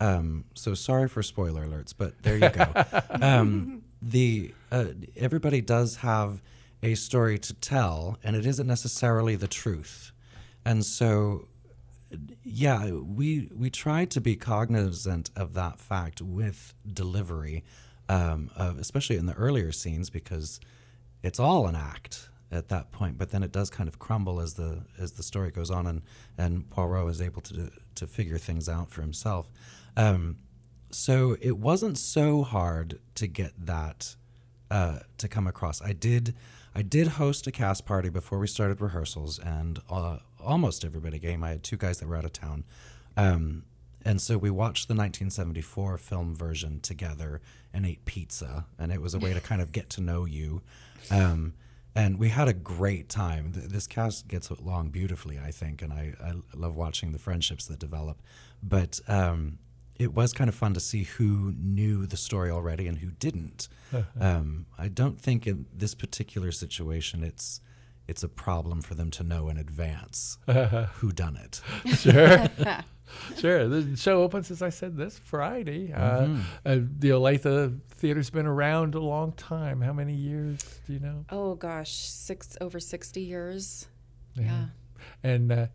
[0.00, 2.84] Um, so sorry for spoiler alerts, but there you go.
[3.24, 6.42] um, the uh, everybody does have
[6.82, 10.10] a story to tell, and it isn't necessarily the truth.
[10.64, 11.46] And so,
[12.42, 17.64] yeah, we we try to be cognizant of that fact with delivery,
[18.08, 20.60] um, of, especially in the earlier scenes, because
[21.22, 23.18] it's all an act at that point.
[23.18, 26.02] But then it does kind of crumble as the as the story goes on, and
[26.36, 29.50] and Poirot is able to to figure things out for himself.
[29.96, 30.38] Um,
[30.90, 34.16] so it wasn't so hard to get that
[34.70, 35.80] uh, to come across.
[35.82, 36.34] I did
[36.74, 41.44] I did host a cast party before we started rehearsals, and uh, almost everybody came.
[41.44, 42.64] I had two guys that were out of town.
[43.16, 43.64] Um,
[44.04, 47.40] and so we watched the 1974 film version together
[47.72, 50.62] and ate pizza, and it was a way to kind of get to know you.
[51.10, 51.54] Um,
[51.94, 53.52] and we had a great time.
[53.54, 57.78] This cast gets along beautifully, I think, and I, I love watching the friendships that
[57.78, 58.22] develop.
[58.62, 59.58] But um,
[60.02, 63.68] it was kind of fun to see who knew the story already and who didn't.
[64.20, 67.60] um, I don't think in this particular situation it's
[68.08, 70.38] it's a problem for them to know in advance
[70.94, 71.60] who done it.
[71.96, 72.48] Sure.
[73.38, 73.68] sure.
[73.68, 75.92] The show opens, as I said, this Friday.
[75.92, 76.36] Uh,
[76.66, 79.80] uh, the Olathe Theater's been around a long time.
[79.80, 81.24] How many years do you know?
[81.30, 83.86] Oh gosh, six over sixty years.
[84.34, 84.66] Yeah.
[85.22, 85.66] And uh,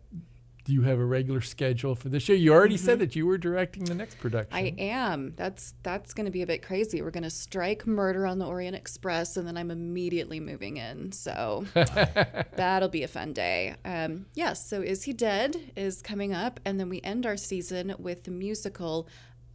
[0.68, 2.34] do you have a regular schedule for this show?
[2.34, 4.54] You already said that you were directing the next production.
[4.54, 5.32] I am.
[5.34, 7.00] That's that's going to be a bit crazy.
[7.00, 11.12] We're going to strike Murder on the Orient Express, and then I'm immediately moving in.
[11.12, 13.76] So that'll be a fun day.
[13.82, 14.68] Um, yes.
[14.68, 18.30] so Is He Dead is coming up, and then we end our season with the
[18.30, 19.08] musical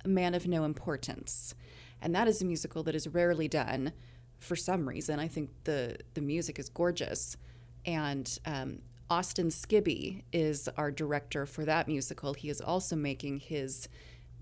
[0.04, 1.54] Man of No Importance,
[2.02, 3.94] and that is a musical that is rarely done.
[4.40, 7.38] For some reason, I think the the music is gorgeous,
[7.86, 8.80] and um,
[9.14, 12.34] Austin Skibby is our director for that musical.
[12.34, 13.88] He is also making his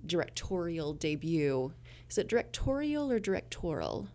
[0.05, 1.73] directorial debut.
[2.09, 4.07] Is it directorial or directorial?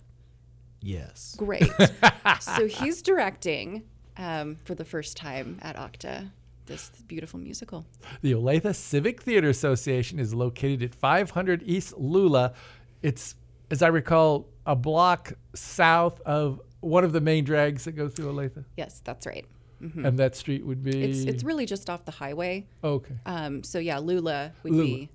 [0.80, 1.34] Yes.
[1.36, 1.70] Great.
[2.40, 3.82] so he's directing
[4.16, 6.30] um, for the first time at Octa
[6.64, 7.84] this beautiful musical.
[8.22, 12.54] The Olathe Civic Theater Association is located at 500 East Lula.
[13.02, 13.34] It's,
[13.70, 18.32] as I recall, a block south of one of the main drags that goes through
[18.32, 18.64] Olathe.
[18.78, 19.44] Yes, that's right.
[19.80, 21.02] And that street would be.
[21.04, 22.66] It's it's really just off the highway.
[22.82, 23.14] okay.
[23.26, 24.84] Um, so yeah, Lula would Lula.
[24.84, 25.10] be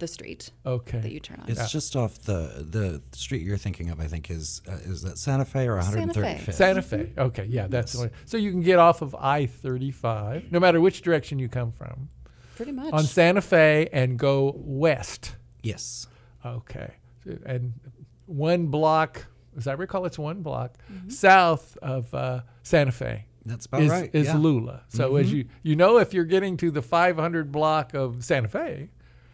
[0.00, 0.98] the street Okay.
[0.98, 1.48] that you turn on.
[1.48, 4.00] It's just off the the street you're thinking of.
[4.00, 6.52] I think is uh, is that Santa Fe or Santa 135th?
[6.54, 7.12] Santa Fe.
[7.16, 8.10] Okay, yeah, that's the one.
[8.26, 12.08] So you can get off of I 35, no matter which direction you come from,
[12.56, 12.92] Pretty much.
[12.92, 15.36] on Santa Fe and go west.
[15.62, 16.08] Yes.
[16.44, 16.90] Okay.
[17.46, 17.72] And
[18.26, 19.24] one block,
[19.56, 20.74] as I recall, it's one block
[21.08, 23.24] south of uh, Santa Fe.
[23.46, 24.10] That's about is, right.
[24.12, 24.36] is yeah.
[24.36, 24.82] Lula.
[24.88, 28.88] So as you you know, if you're getting to the 500 block of Santa Fe,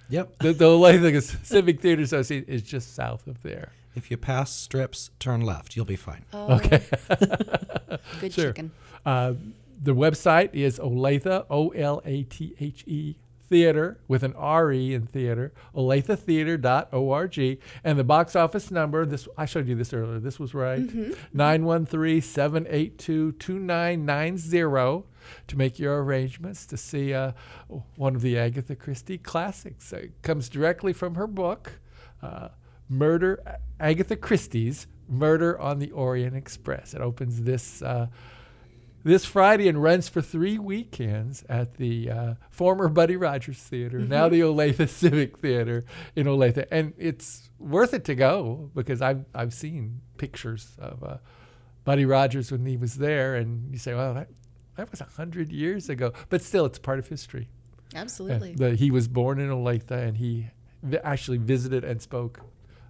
[0.09, 0.39] Yep.
[0.41, 3.71] the, the Olathe Civic Theater Association is just south of there.
[3.95, 5.77] If you pass strips, turn left.
[5.77, 6.25] You'll be fine.
[6.33, 6.83] Oh, Okay.
[8.21, 8.47] good Sure.
[8.49, 8.73] chicken.
[9.07, 9.35] Uh,
[9.83, 13.17] the website is Olathe, O L A T H E
[13.51, 17.61] theater with an R E in theater, olathetheater.org.
[17.85, 20.21] And the box office number, this I showed you this earlier.
[20.21, 20.81] This was right.
[21.35, 25.05] 913 782 2990
[25.49, 27.33] to make your arrangements to see uh,
[27.97, 29.93] one of the Agatha Christie classics.
[29.93, 31.73] It comes directly from her book,
[32.23, 32.49] uh,
[32.89, 36.95] Murder, Agatha Christie's Murder on the Orient Express.
[36.95, 37.83] It opens this.
[37.83, 38.07] Uh,
[39.03, 44.29] this Friday and runs for three weekends at the uh, former Buddy Rogers Theater, now
[44.29, 45.85] the Olathe Civic Theater
[46.15, 51.17] in Olathe, and it's worth it to go because I've I've seen pictures of uh,
[51.85, 54.29] Buddy Rogers when he was there, and you say, well, that,
[54.77, 57.49] that was a hundred years ago, but still, it's part of history.
[57.95, 58.55] Absolutely.
[58.55, 60.49] the, he was born in Olathe, and he
[60.83, 62.41] vi- actually visited and spoke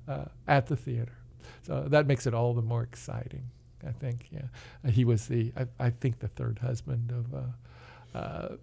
[0.09, 1.17] uh, at the theater,
[1.63, 3.51] so that makes it all the more exciting.
[3.87, 4.43] I think, yeah.
[4.85, 8.57] Uh, he was the, I, I think, the third husband of uh, uh,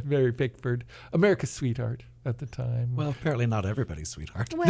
[0.04, 2.94] Mary Pickford, America's sweetheart at the time.
[2.96, 4.54] Well, apparently not everybody's sweetheart.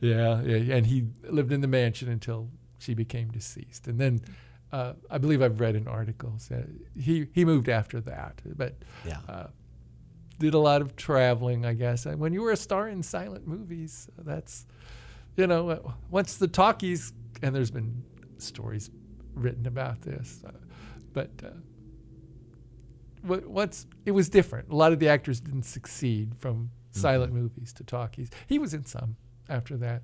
[0.00, 4.20] yeah, yeah, and he lived in the mansion until she became deceased, and then.
[4.72, 6.64] Uh, I believe I've read in articles that
[6.96, 9.18] he, he moved after that, but Yeah.
[9.28, 9.46] uh,
[10.38, 12.06] did a lot of traveling, I guess.
[12.06, 14.66] And when you were a star in silent movies, that's,
[15.36, 17.12] you know, uh, once the talkies,
[17.42, 18.02] and there's been
[18.38, 18.90] stories
[19.34, 20.50] written about this, uh,
[21.12, 21.50] but uh,
[23.46, 24.70] once it was different.
[24.70, 28.30] A lot of the actors didn't succeed from silent movies to talkies.
[28.46, 29.16] He was in some
[29.48, 30.02] after that,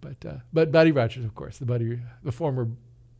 [0.00, 2.68] but uh, but Buddy Rogers, of course, the Buddy, the former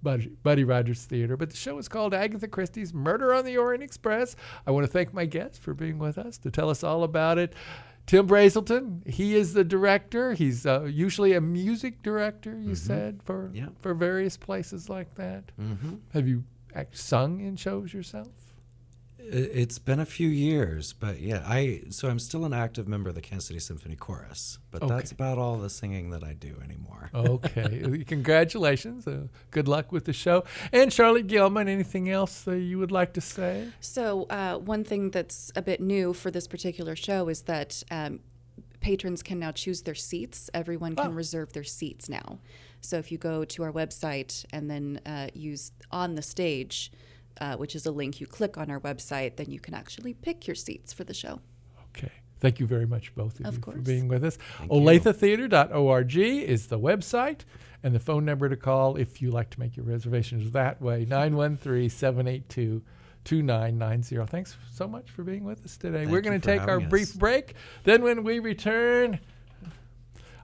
[0.03, 1.37] Buddy, Buddy Rogers Theater.
[1.37, 4.37] But the show is called Agatha Christie's Murder on the Orient Express.
[4.67, 7.39] I want to thank my guests for being with us to tell us all about
[7.39, 7.55] it.
[8.11, 10.33] Tim Brazelton, he is the director.
[10.33, 13.69] He's uh, usually a music director, you said, for Yeah.
[13.81, 15.53] for various places like that.
[15.61, 15.95] Mm-hmm.
[16.13, 16.43] Have you
[16.75, 18.27] act- sung in shows yourself?
[19.33, 23.15] It's been a few years, but yeah, I so I'm still an active member of
[23.15, 27.11] the Kansas City Symphony Chorus, but that's about all the singing that I do anymore.
[27.15, 28.05] Okay.
[28.07, 29.07] Congratulations.
[29.07, 30.45] Uh, good luck with the show.
[30.73, 33.69] And Charlotte Gilman, anything else uh, you would like to say?
[33.81, 38.21] So, uh, one thing that's a bit new for this particular show is that um,
[38.81, 40.51] patrons can now choose their seats.
[40.55, 41.15] Everyone can Oh.
[41.15, 42.39] reserve their seats now.
[42.81, 46.91] So, if you go to our website and then uh, use on the stage,
[47.41, 50.47] uh, which is a link you click on our website, then you can actually pick
[50.47, 51.41] your seats for the show.
[51.97, 52.13] Okay.
[52.41, 54.39] Thank you very much, both of, Of you, for being with us.
[54.63, 57.41] OlatheTheater.org is the website,
[57.83, 61.05] and the phone number to call if you like to make your reservations that way
[61.05, 62.83] 913 782
[63.25, 64.27] 2990.
[64.27, 65.99] Thanks so much for being with us today.
[65.99, 67.55] Thank We're going to take our having brief break.
[67.85, 69.21] Then, when we return,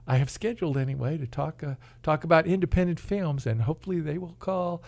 [0.07, 4.35] I have scheduled anyway to talk uh, talk about independent films, and hopefully they will
[4.39, 4.83] call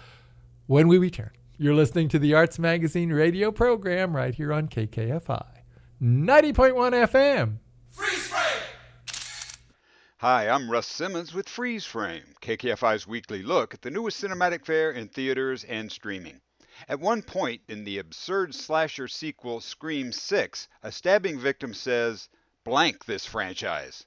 [0.68, 1.32] when we return.
[1.62, 5.46] You're listening to the Arts Magazine radio program right here on KKFI
[6.02, 6.74] 90.1
[7.10, 7.58] FM.
[7.90, 8.64] Freeze Frame!
[10.20, 14.92] Hi, I'm Russ Simmons with Freeze Frame, KKFI's weekly look at the newest cinematic fare
[14.92, 16.40] in theaters and streaming.
[16.88, 22.30] At one point in the absurd slasher sequel Scream 6, a stabbing victim says,
[22.64, 24.06] blank this franchise.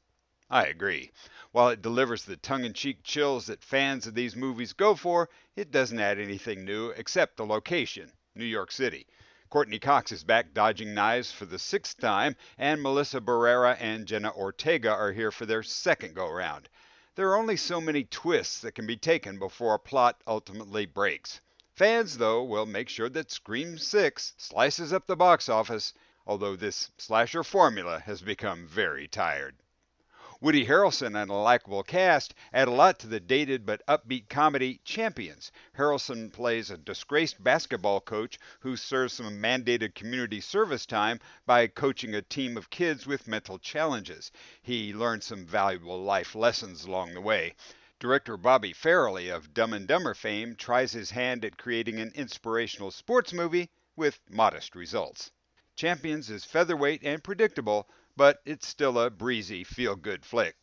[0.55, 1.11] I agree.
[1.53, 5.31] While it delivers the tongue in cheek chills that fans of these movies go for,
[5.57, 9.07] it doesn't add anything new except the location New York City.
[9.49, 14.31] Courteney Cox is back dodging knives for the sixth time, and Melissa Barrera and Jenna
[14.31, 16.69] Ortega are here for their second go round.
[17.15, 21.41] There are only so many twists that can be taken before a plot ultimately breaks.
[21.73, 25.95] Fans, though, will make sure that Scream 6 slices up the box office,
[26.27, 29.57] although this slasher formula has become very tired.
[30.43, 34.81] Woody Harrelson and a likable cast add a lot to the dated but upbeat comedy
[34.85, 35.53] Champions.
[35.79, 42.17] Harrelson plays a disgraced basketball coach who serves some mandated community service time by coaching
[42.17, 44.33] a team of kids with mental challenges.
[44.61, 47.55] He learns some valuable life lessons along the way.
[48.01, 52.91] Director Bobby Farrelly of Dumb and Dumber fame tries his hand at creating an inspirational
[52.91, 55.31] sports movie with modest results.
[55.77, 60.57] Champions is featherweight and predictable, but it's still a breezy, feel good flick.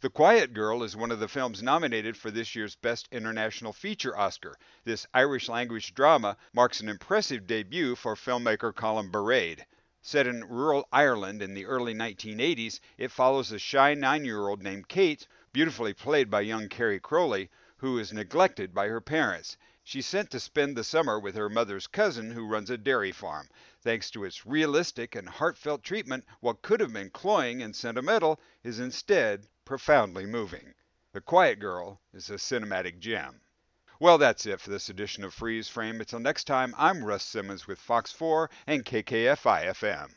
[0.00, 4.16] The Quiet Girl is one of the films nominated for this year's Best International Feature
[4.16, 4.56] Oscar.
[4.84, 9.60] This Irish language drama marks an impressive debut for filmmaker Colm Bairéad.
[10.00, 14.62] Set in rural Ireland in the early 1980s, it follows a shy nine year old
[14.62, 19.58] named Kate, beautifully played by young Carrie Crowley, who is neglected by her parents.
[19.86, 23.50] She's sent to spend the summer with her mother's cousin who runs a dairy farm.
[23.82, 28.80] Thanks to its realistic and heartfelt treatment, what could have been cloying and sentimental is
[28.80, 30.72] instead profoundly moving.
[31.12, 33.42] The Quiet Girl is a cinematic gem.
[34.00, 36.00] Well, that's it for this edition of Freeze Frame.
[36.00, 40.14] Until next time, I'm Russ Simmons with Fox 4 and KKFI FM.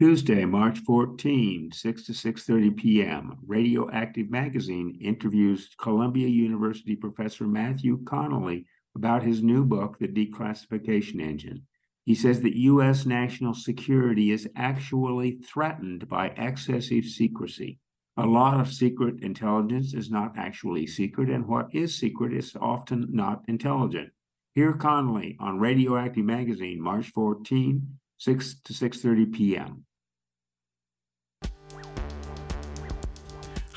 [0.00, 3.36] Tuesday, March 14, 6 to 6:30 p.m.
[3.44, 11.66] Radioactive Magazine interviews Columbia University professor Matthew Connelly about his new book, The Declassification Engine.
[12.04, 13.06] He says that U.S.
[13.06, 17.80] national security is actually threatened by excessive secrecy.
[18.18, 23.08] A lot of secret intelligence is not actually secret, and what is secret is often
[23.10, 24.10] not intelligent.
[24.54, 29.84] Hear Connelly on Radioactive Magazine, March 14, 6 to 6:30 p.m.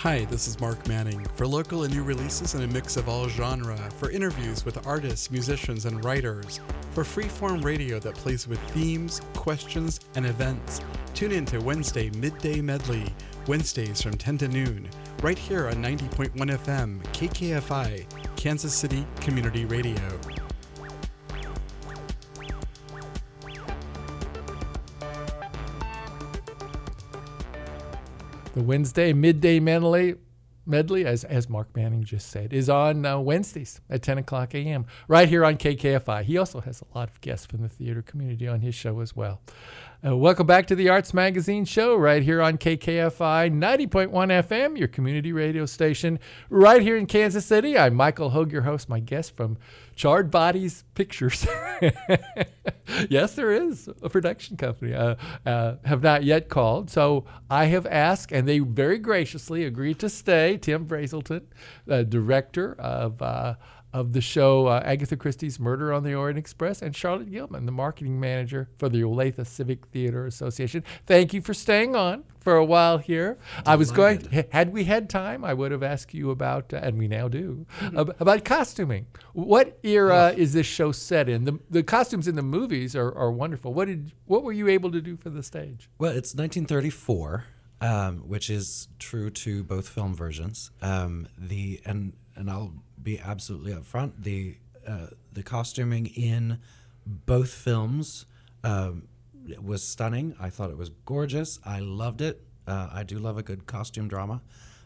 [0.01, 1.23] Hi, this is Mark Manning.
[1.35, 5.29] For local and new releases and a mix of all genre, for interviews with artists,
[5.29, 10.81] musicians, and writers, for freeform radio that plays with themes, questions, and events,
[11.13, 13.13] tune in to Wednesday Midday Medley,
[13.45, 14.89] Wednesdays from 10 to noon,
[15.21, 20.40] right here on 90.1 FM, KKFI, Kansas City Community Radio.
[28.53, 30.15] The Wednesday midday medley,
[30.65, 34.87] medley as, as Mark Manning just said, is on uh, Wednesdays at 10 o'clock a.m.
[35.07, 36.23] right here on KKFI.
[36.23, 39.15] He also has a lot of guests from the theater community on his show as
[39.15, 39.39] well.
[40.05, 44.89] Uh, welcome back to the Arts Magazine show right here on KKFI 90.1 FM, your
[44.89, 47.77] community radio station right here in Kansas City.
[47.77, 49.57] I'm Michael Hogue, your host, my guest from
[50.01, 51.45] Charred Bodies Pictures.
[53.11, 54.95] yes, there is a production company.
[54.95, 55.13] Uh,
[55.45, 56.89] uh, have not yet called.
[56.89, 60.57] So I have asked, and they very graciously agreed to stay.
[60.57, 61.43] Tim Brazelton,
[61.85, 63.57] the director of uh,
[63.93, 67.71] of the show uh, Agatha Christie's Murder on the Orient Express, and Charlotte Gilman, the
[67.71, 70.83] marketing manager for the Olathe Civic Theater Association.
[71.05, 73.37] Thank you for staying on for a while here.
[73.65, 76.97] I was going, had we had time, I would have asked you about, uh, and
[76.97, 79.07] we now do, ab- about costuming.
[79.33, 81.45] What era is this show set in?
[81.45, 83.73] The, the costumes in the movies are, are wonderful.
[83.73, 85.89] What did what were you able to do for the stage?
[85.99, 87.45] Well, it's 1934,
[87.81, 90.71] um, which is true to both film versions.
[90.81, 92.73] Um, the and and I'll
[93.03, 94.23] be absolutely upfront.
[94.23, 96.59] The uh, the costuming in
[97.05, 98.25] both films
[98.63, 99.07] um,
[99.61, 100.35] was stunning.
[100.39, 101.59] I thought it was gorgeous.
[101.65, 102.41] I loved it.
[102.67, 104.41] Uh, I do love a good costume drama.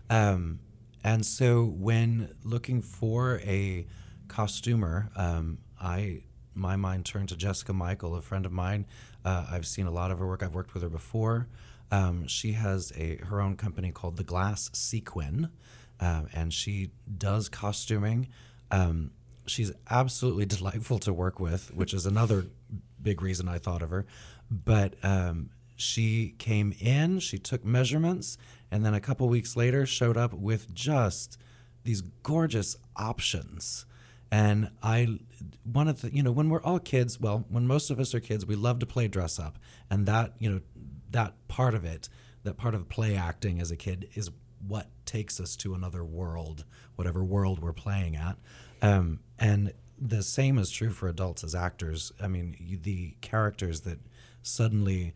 [0.09, 0.59] Um,
[1.03, 3.85] and so when looking for a
[4.27, 8.85] costumer, um, I my mind turned to Jessica Michael, a friend of mine.
[9.23, 10.41] Uh, I've seen a lot of her work.
[10.41, 11.47] I've worked with her before.
[11.91, 15.49] Um, she has a her own company called The Glass Sequin,
[15.99, 18.27] um, and she does costuming.
[18.71, 19.11] Um,
[19.45, 22.45] she's absolutely delightful to work with, which is another
[23.01, 24.05] big reason I thought of her.
[24.49, 28.37] But um, she came in, she took measurements,
[28.71, 31.37] and then a couple weeks later showed up with just
[31.83, 33.85] these gorgeous options.
[34.31, 35.19] And I,
[35.63, 38.19] one of the, you know, when we're all kids, well, when most of us are
[38.19, 39.59] kids, we love to play dress up.
[39.89, 40.61] And that, you know,
[41.11, 42.09] that part of it,
[42.43, 44.31] that part of play acting as a kid is
[44.67, 48.37] what takes us to another world, whatever world we're playing at.
[48.81, 52.11] Um, and the same is true for adults as actors.
[52.21, 53.99] I mean, you, the characters that
[54.41, 55.13] suddenly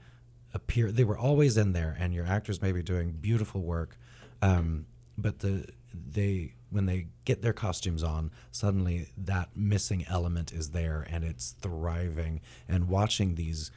[0.54, 3.98] appear, they were always in there, and your actors may be doing beautiful work,
[4.42, 4.86] um,
[5.18, 11.06] but the they when they get their costumes on, suddenly that missing element is there,
[11.10, 12.42] and it's thriving.
[12.68, 13.72] And watching these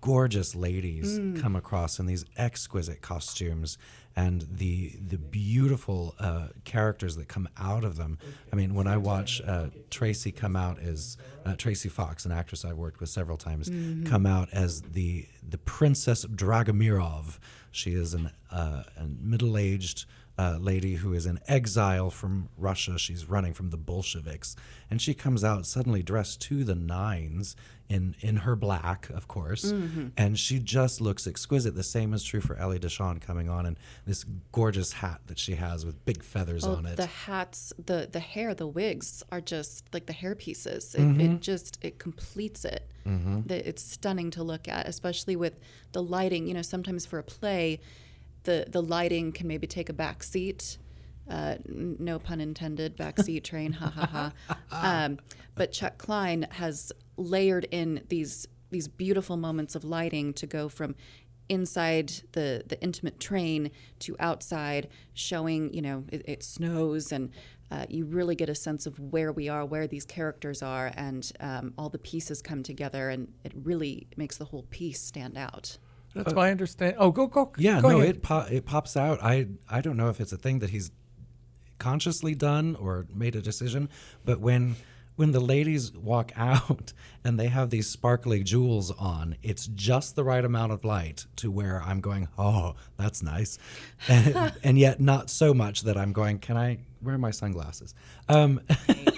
[0.00, 1.40] gorgeous ladies Mm.
[1.40, 3.78] come across in these exquisite costumes
[4.14, 8.18] and the the beautiful uh, characters that come out of them.
[8.52, 11.16] I mean, when I watch uh, Tracy come out as
[11.46, 14.04] uh, Tracy Fox, an actress I've worked with several times, Mhm.
[14.06, 17.38] come out as the the Princess Dragomirov.
[17.70, 20.04] She is an uh, a middle aged.
[20.38, 22.98] Uh, lady who is in exile from Russia.
[22.98, 24.56] She's running from the Bolsheviks,
[24.90, 27.54] and she comes out suddenly dressed to the nines
[27.90, 30.12] in in her black, of course, Mhm.
[30.16, 31.74] and she just looks exquisite.
[31.74, 33.76] The same is true for Ellie Deschamps coming on and
[34.06, 36.96] this gorgeous hat that she has with big feathers Oh, on it.
[36.96, 40.94] The hats, the the hair, the wigs are just like the hair pieces.
[40.94, 41.20] It, Mhm.
[41.36, 42.88] it just it completes it.
[43.06, 43.48] Mhm.
[43.48, 45.60] The- It's stunning to look at, especially with
[45.92, 46.48] the lighting.
[46.48, 47.80] You know, sometimes for a play,
[48.44, 50.78] the the lighting can maybe take a back seat.
[51.28, 52.96] Uh, n- no pun intended.
[52.96, 53.72] Backseat train.
[53.72, 55.04] Ha ha ha.
[55.04, 55.18] Um,
[55.54, 60.94] but Chuck Klein has layered in these these beautiful moments of lighting to go from
[61.48, 63.70] inside the the intimate train
[64.00, 67.30] to outside, showing you know it, it snows and.
[67.70, 71.32] Uh, you really get a sense of where we are, where these characters are, and
[71.40, 75.78] um, all the pieces come together, and it really makes the whole piece stand out.
[76.14, 76.96] That's my understanding.
[76.98, 77.52] Oh, go go.
[77.58, 78.16] Yeah, go no, ahead.
[78.16, 79.22] it po- it pops out.
[79.22, 80.90] I I don't know if it's a thing that he's
[81.78, 83.88] consciously done or made a decision,
[84.24, 84.76] but when
[85.16, 86.92] when the ladies walk out
[87.24, 91.50] and they have these sparkly jewels on, it's just the right amount of light to
[91.50, 93.58] where I'm going, oh, that's nice,
[94.08, 96.78] and, and yet not so much that I'm going, can I?
[97.00, 97.94] Where are my sunglasses?
[98.28, 98.60] Um,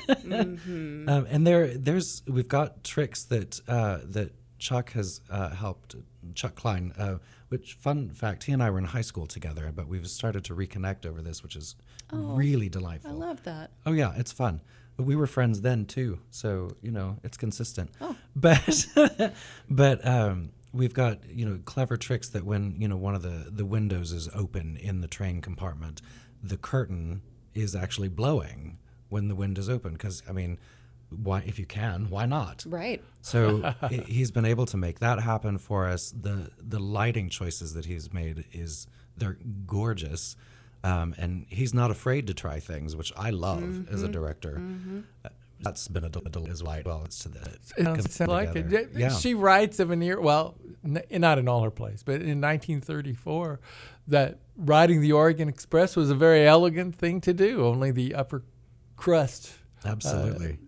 [0.08, 1.08] Mhm.
[1.08, 5.96] um, and there, there's we've got tricks that uh, that Chuck has uh, helped.
[6.34, 7.18] Chuck Klein, uh,
[7.48, 10.54] which fun fact, he and I were in high school together, but we've started to
[10.54, 11.76] reconnect over this, which is
[12.12, 13.10] Oh, really delightful.
[13.10, 13.70] I love that.
[13.86, 14.60] Oh yeah, it's fun.
[14.96, 17.90] But we were friends then too, so you know it's consistent.
[18.00, 18.16] Oh.
[18.36, 18.86] But
[19.70, 23.48] but um, we've got you know clever tricks that when you know one of the
[23.50, 26.02] the windows is open in the train compartment,
[26.42, 27.22] the curtain
[27.54, 29.92] is actually blowing when the wind is open.
[29.92, 30.58] Because I mean,
[31.10, 32.64] why if you can, why not?
[32.66, 33.02] Right.
[33.22, 36.10] So he- he's been able to make that happen for us.
[36.10, 38.86] The the lighting choices that he's made is
[39.16, 40.36] they're gorgeous.
[40.82, 44.12] Um, and he's not afraid to try things, which I love as a Mhm.
[44.12, 44.56] director.
[44.60, 45.04] Mhm.
[45.24, 45.28] Uh,
[45.60, 46.82] that's been a del- as well.
[46.84, 47.64] Well, it's to the It
[48.10, 48.90] sounds like it.
[48.94, 52.38] Yeah, She writes of an era, well, n- not in all her plays, but in
[52.38, 53.60] 1934,
[54.08, 57.64] that riding the Orient Express was a very elegant thing to do.
[57.64, 58.42] Only the upper
[58.96, 59.54] crust
[59.86, 60.58] uh, Absolutely.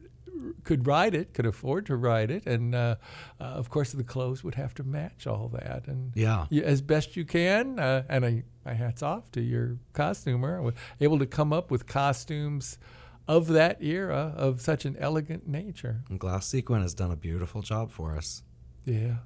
[0.67, 2.97] Could ride it, could afford to ride it, and uh,
[3.41, 5.87] uh, of course the clothes would have to match all that.
[5.87, 6.47] And Yeah.
[6.51, 11.19] you, as best you can, uh, and I, my hats off to your costumer, able
[11.21, 12.79] to come up with costumes
[13.29, 16.03] of that era of such an elegant nature.
[16.11, 18.43] And Glass Sequin has done a beautiful job for us.
[18.85, 19.17] Yeah,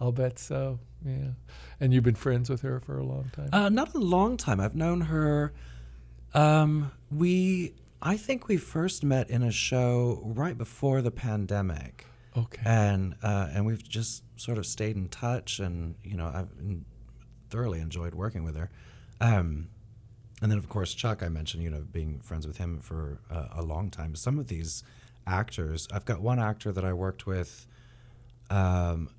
[0.00, 0.80] I'll bet so.
[1.04, 1.30] Yeah,
[1.80, 3.48] and you've been friends with her for a long time.
[3.52, 4.60] Uh, not a long time.
[4.60, 5.52] I've known her.
[6.34, 12.06] Um, we, I think we first met in a show right before the pandemic.
[12.36, 12.62] Okay.
[12.64, 16.48] And uh, and we've just sort of stayed in touch, and you know I've
[17.50, 18.70] thoroughly enjoyed working with her.
[19.20, 19.68] Um,
[20.40, 23.48] and then of course Chuck, I mentioned, you know, being friends with him for uh,
[23.52, 24.14] a long time.
[24.14, 24.82] Some of these
[25.26, 27.66] actors, I've got one actor that I worked with.
[28.48, 29.10] Um,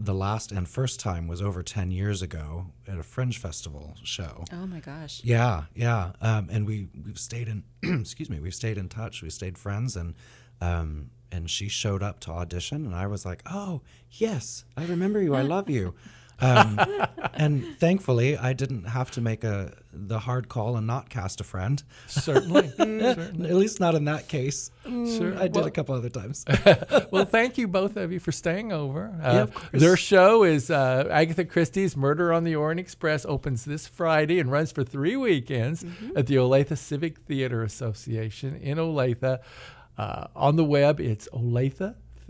[0.00, 4.44] the last and first time was over 10 years ago at a Fringe Festival show.
[4.50, 5.20] Oh my gosh.
[5.22, 6.12] Yeah, yeah.
[6.22, 7.64] Um, and we, we've stayed in,
[8.00, 9.22] excuse me, we've stayed in touch.
[9.22, 9.96] We stayed friends.
[9.96, 10.14] And,
[10.62, 15.20] um, and she showed up to audition and I was like, oh, yes, I remember
[15.20, 15.34] you.
[15.34, 15.94] I love you.
[16.40, 16.80] Um,
[17.34, 21.44] and thankfully, I didn't have to make a the hard call and not cast a
[21.44, 21.82] friend.
[22.06, 23.48] Certainly, certainly.
[23.50, 24.70] At least not in that case.
[24.84, 25.36] Sure.
[25.36, 26.44] I did Well- a couple other times.
[27.10, 29.12] well, thank you both of you for staying over.
[29.22, 29.80] Uh, Yeah, of course.
[29.82, 34.50] Their show is uh, Agatha Christie's Murder on the Orient Express opens this Friday and
[34.50, 35.84] runs for three weekends
[36.14, 39.40] at the Olathe Civic Theater Association in Olathe.
[39.98, 41.28] Uh, on the web, it's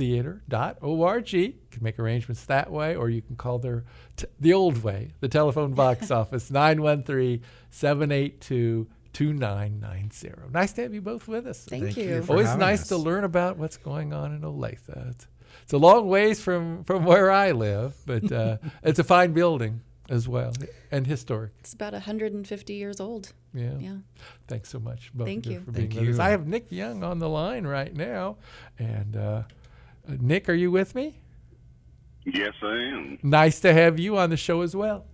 [0.01, 1.33] olathe.theater.org.
[1.33, 3.85] You can make arrangements that way, or you can call their
[4.17, 10.53] t- the old way, the telephone box office, 913 782 2990.
[10.53, 11.65] Nice to have you both with us.
[11.65, 12.05] Thank Thank you.
[12.05, 12.89] you for Always nice us.
[12.89, 15.09] to learn about what's going on in Olathe.
[15.11, 15.27] It's,
[15.65, 19.81] it's a long ways from, from where I live, but uh, it's a fine building
[20.09, 20.53] as well
[20.93, 21.53] and historic.
[21.61, 23.33] It's about 150 years old.
[23.53, 23.73] Yeah.
[23.81, 23.97] Yeah.
[24.47, 25.65] Thanks so much, both Thank of you, you.
[25.65, 26.17] for being Thank with us.
[26.17, 26.23] you.
[26.23, 28.37] I have Nick Young on the line right now,
[28.79, 29.43] and uh,
[30.09, 31.17] Nick, are you with me?
[32.25, 33.19] Yes, I am.
[33.23, 35.07] Nice to have you on the show as well.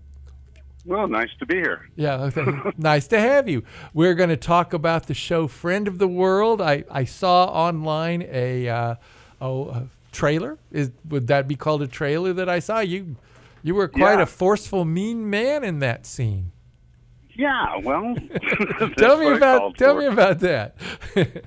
[0.84, 1.88] Well, nice to be here.
[1.96, 2.44] Yeah, okay.
[2.76, 3.62] nice to have you.
[3.92, 6.60] We're going to talk about the show Friend of the World.
[6.60, 8.94] I, I saw online a uh,
[9.40, 10.58] oh a trailer.
[10.70, 12.80] Is would that be called a trailer that I saw?
[12.80, 13.16] You
[13.62, 14.22] you were quite Yeah.
[14.22, 16.52] a forceful, mean man in that scene.
[17.34, 18.14] Yeah, well,
[18.96, 20.00] tell me about tell for.
[20.00, 20.76] me about that.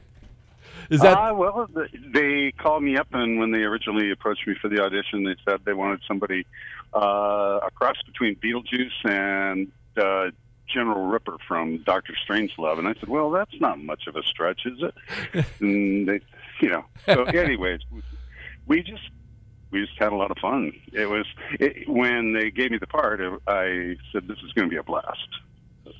[0.89, 4.55] Is that Uh, well, th- they called me up, and when they originally approached me
[4.61, 6.45] for the audition, they said they wanted somebody
[6.95, 10.31] uh, a cross between Beetlejuice and uh,
[10.67, 14.61] General Ripper from Doctor Strangelove, and I said, "Well, that's not much of a stretch,
[14.65, 16.21] is it?" and they,
[16.61, 16.85] you know.
[17.05, 17.81] So, anyways,
[18.65, 19.03] we just
[19.71, 20.73] we just had a lot of fun.
[20.93, 21.25] It was
[21.59, 24.83] it, when they gave me the part, I said, "This is going to be a
[24.83, 25.27] blast."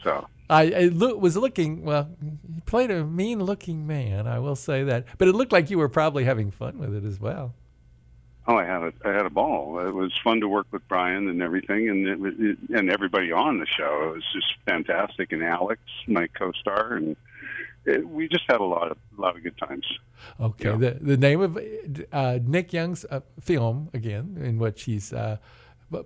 [0.04, 0.28] So.
[0.50, 2.10] I, I loo- was looking well.
[2.22, 5.06] You played a mean-looking man, I will say that.
[5.20, 7.54] But it looked like you were probably having fun with it as well.
[8.48, 9.80] Oh, I had a I had a ball.
[9.88, 13.32] It was fun to work with Brian and everything, and it, was- it, and everybody
[13.32, 14.10] on the show.
[14.10, 17.16] It was just fantastic, and Alex, my co-star, and
[17.86, 19.86] it, we just had a lot of a lot of good times.
[20.40, 20.76] Okay.
[20.76, 21.60] The the name of
[22.12, 25.38] uh, Nick Young's uh, film again, in which he's uh,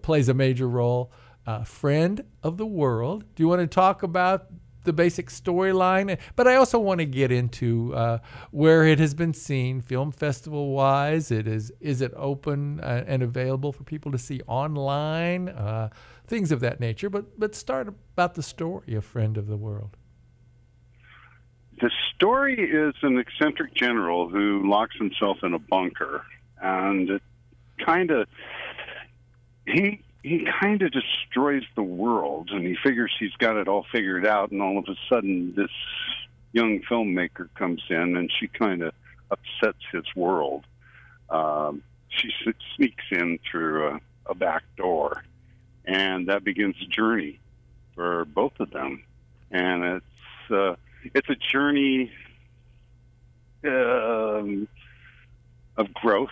[0.02, 1.12] plays a major role,
[1.46, 3.26] uh, friend of the world.
[3.36, 4.48] Do you want to talk about
[4.84, 6.18] the basic storyline?
[6.36, 8.20] But I also want to get into uh,
[8.52, 11.32] where it has been seen, film festival wise.
[11.32, 15.50] It is is it open uh, and available for people to see online?
[15.50, 15.90] Uh,
[16.28, 17.10] things of that nature.
[17.10, 19.98] But but start about the story of Friend of the World.
[21.82, 26.24] The story is an eccentric general who locks himself in a bunker,
[26.62, 27.22] and it
[27.84, 28.28] kind of
[29.66, 34.26] he he kind of destroys the world, and he figures he's got it all figured
[34.26, 35.72] out, and all of a sudden this
[36.54, 38.94] young filmmaker comes in, and she kind of
[39.30, 40.66] upsets his world.
[41.30, 42.30] Um, she
[42.76, 45.24] sneaks in through a, a back door,
[45.86, 47.40] and that begins a journey
[47.96, 49.04] for both of them,
[49.52, 50.52] and it's.
[50.52, 50.76] Uh,
[51.14, 52.12] it's a journey
[53.66, 54.68] um,
[55.78, 56.30] of growth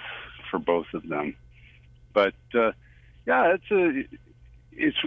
[0.50, 1.36] for both of them.
[2.14, 2.72] But uh,
[3.26, 4.18] yeah, it's a
[4.74, 4.98] it's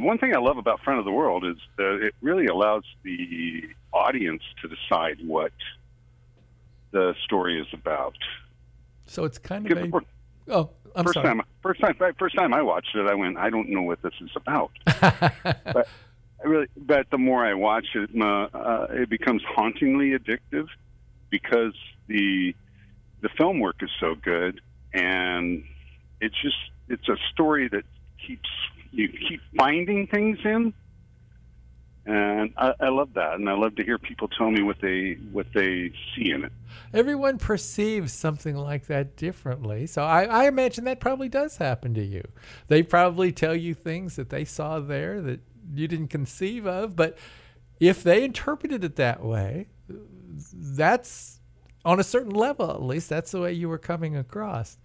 [0.00, 3.62] one thing I love about Friend of the World is that it really allows the
[3.92, 5.52] audience to decide what
[6.90, 8.16] the story is about.
[9.06, 10.00] So it's kind of a.
[10.48, 11.26] Oh, I'm first sorry.
[11.26, 14.12] time, first time, first time I watched it, I went, I don't know what this
[14.20, 14.70] is about.
[14.84, 15.88] but
[16.42, 20.68] I really, but the more I watch it, uh, it becomes hauntingly addictive
[21.30, 21.74] because
[22.06, 22.54] the
[23.22, 24.60] the film work is so good,
[24.92, 25.64] and
[26.20, 26.56] it's just
[26.88, 27.84] it's a story that
[28.26, 28.48] keeps
[28.90, 30.72] you keep finding things in,
[32.06, 35.14] and I, I love that, and I love to hear people tell me what they
[35.32, 36.52] what they see in it.
[36.92, 39.86] Everyone perceives something like that differently.
[39.86, 42.22] So I, I imagine that probably does happen to you.
[42.68, 45.40] They probably tell you things that they saw there that
[45.74, 47.16] you didn't conceive of, but
[47.80, 49.68] if they interpreted it that way,
[50.52, 51.40] that's
[51.84, 54.78] on a certain level at least that's the way you were coming across.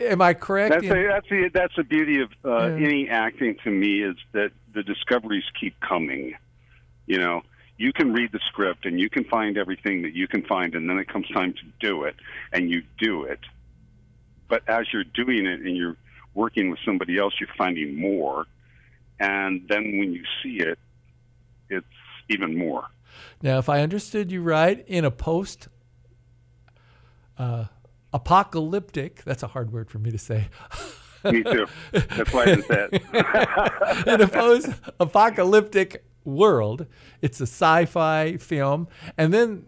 [0.00, 2.86] Am i correct that's, a, that's the that's the beauty of uh, yeah.
[2.86, 6.34] any acting to me is that the discoveries keep coming.
[7.06, 7.42] You know
[7.80, 10.88] you can read the script and you can find everything that you can find and
[10.88, 12.14] then it comes time to do it
[12.52, 13.40] and you do it.
[14.48, 15.96] But as you're doing it and you're
[16.34, 18.44] working with somebody else you're finding more.
[19.18, 20.78] And then when you see it
[21.70, 21.86] it's
[22.28, 22.84] even more.
[23.42, 25.68] Now if i understood you right in a post
[27.40, 27.64] uh,
[28.12, 29.24] apocalyptic.
[29.24, 30.48] That's a hard word for me to say.
[31.24, 31.66] me too.
[31.92, 32.92] That's why I said.
[34.06, 36.86] In a post-apocalyptic world,
[37.22, 39.64] it's a sci-fi film, and then,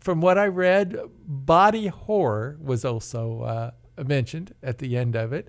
[0.00, 3.70] from what I read, body horror was also uh,
[4.02, 5.48] mentioned at the end of it.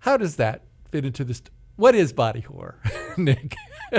[0.00, 1.42] How does that fit into this?
[1.76, 2.80] What is body horror,
[3.16, 3.54] Nick?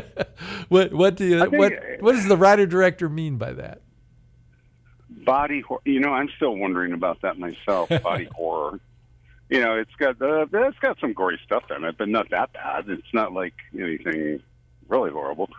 [0.69, 3.81] what what do you, what what does the writer director mean by that?
[5.11, 5.81] Body horror.
[5.85, 7.89] You know, I'm still wondering about that myself.
[8.03, 8.79] Body horror.
[9.49, 12.53] You know, it's got uh, it's got some gory stuff in it, but not that
[12.53, 12.89] bad.
[12.89, 14.41] It's not like anything
[14.87, 15.49] really horrible.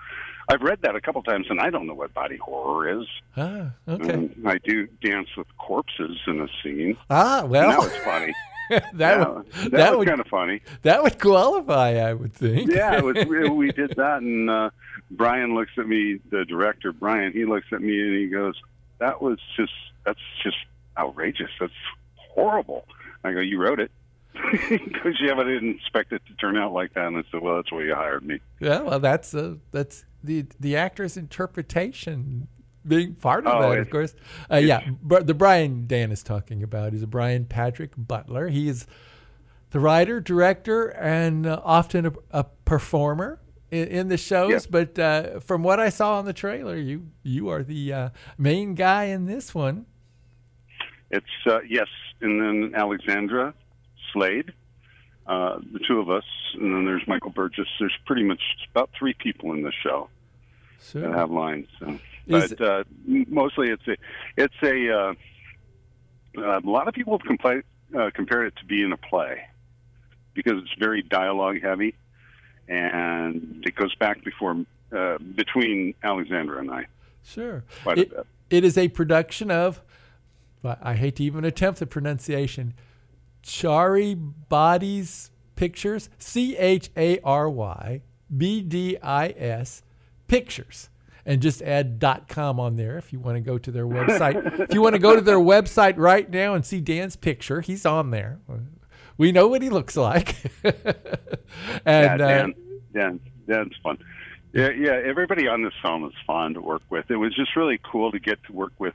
[0.48, 3.06] I've read that a couple times, and I don't know what body horror is.
[3.36, 4.14] Ah, okay.
[4.14, 6.96] Um, I do dance with corpses in a scene.
[7.10, 8.34] Ah, well, that was funny.
[8.70, 10.60] that yeah, would, that, that was would kind of funny.
[10.82, 12.70] That would qualify, I would think.
[12.70, 14.70] yeah, it was, we, we did that, and uh,
[15.10, 17.32] Brian looks at me, the director Brian.
[17.32, 18.54] He looks at me and he goes,
[19.02, 19.72] "That was just
[20.06, 20.56] that's just
[20.96, 21.50] outrageous.
[21.60, 21.72] That's
[22.16, 22.86] horrible."
[23.24, 23.90] I go, "You wrote it."
[24.68, 27.42] Because yeah, but I didn't expect it to turn out like that, and I said,
[27.42, 32.48] "Well, that's why you hired me." Yeah, well, that's uh, that's the the actor's interpretation
[32.86, 34.14] being part of Oh, that, it- of course.
[34.50, 38.48] Uh, yeah, but the Brian Dan is talking about is a Brian Patrick Butler.
[38.48, 38.86] He is
[39.70, 43.38] the writer, director, and uh, often a, a performer
[43.72, 44.50] in, in the shows.
[44.50, 44.58] Yeah.
[44.70, 48.08] But uh, from what I saw on the trailer, you you are the uh,
[48.38, 49.86] main guy in this one.
[51.10, 51.88] It's uh, yes,
[52.20, 53.54] and then Alexandra
[54.12, 54.52] Slade,
[55.26, 57.66] uh, the two of us, and then there's Michael Burgess.
[57.80, 60.08] There's pretty much about three people in the show
[60.80, 61.02] Sure.
[61.02, 61.66] that have lines.
[61.80, 61.98] So.
[62.28, 63.96] But uh, mostly, it's a
[64.36, 64.90] it's a
[66.38, 67.62] uh, a lot of people have compla-
[67.98, 69.42] uh, compared it to being a play
[70.34, 71.94] because it's very dialogue heavy,
[72.72, 74.64] and it goes back before
[74.96, 76.86] uh, between Alexandra and I.
[77.24, 77.64] Sure.
[77.82, 78.26] Quite a It, bit.
[78.50, 79.80] it is a production of,
[80.62, 82.74] well, I hate to even attempt the pronunciation,
[83.42, 88.00] Chari Bodies Pictures, C H A R Y
[88.36, 89.82] B D I S
[90.28, 90.88] Pictures.
[91.24, 94.58] And just add dot .com on there if you want to go to their website.
[94.58, 97.86] if you want to go to their website right now and see Dan's picture, he's
[97.86, 98.40] on there.
[99.22, 100.34] We know what he looks like.
[100.64, 100.74] and
[101.86, 102.54] yeah, uh, Dan,
[102.92, 103.98] Dan, Dan's fun.
[104.52, 105.00] Yeah, yeah.
[105.04, 107.08] Everybody on this film is fun to work with.
[107.08, 108.94] It was just really cool to get to work with.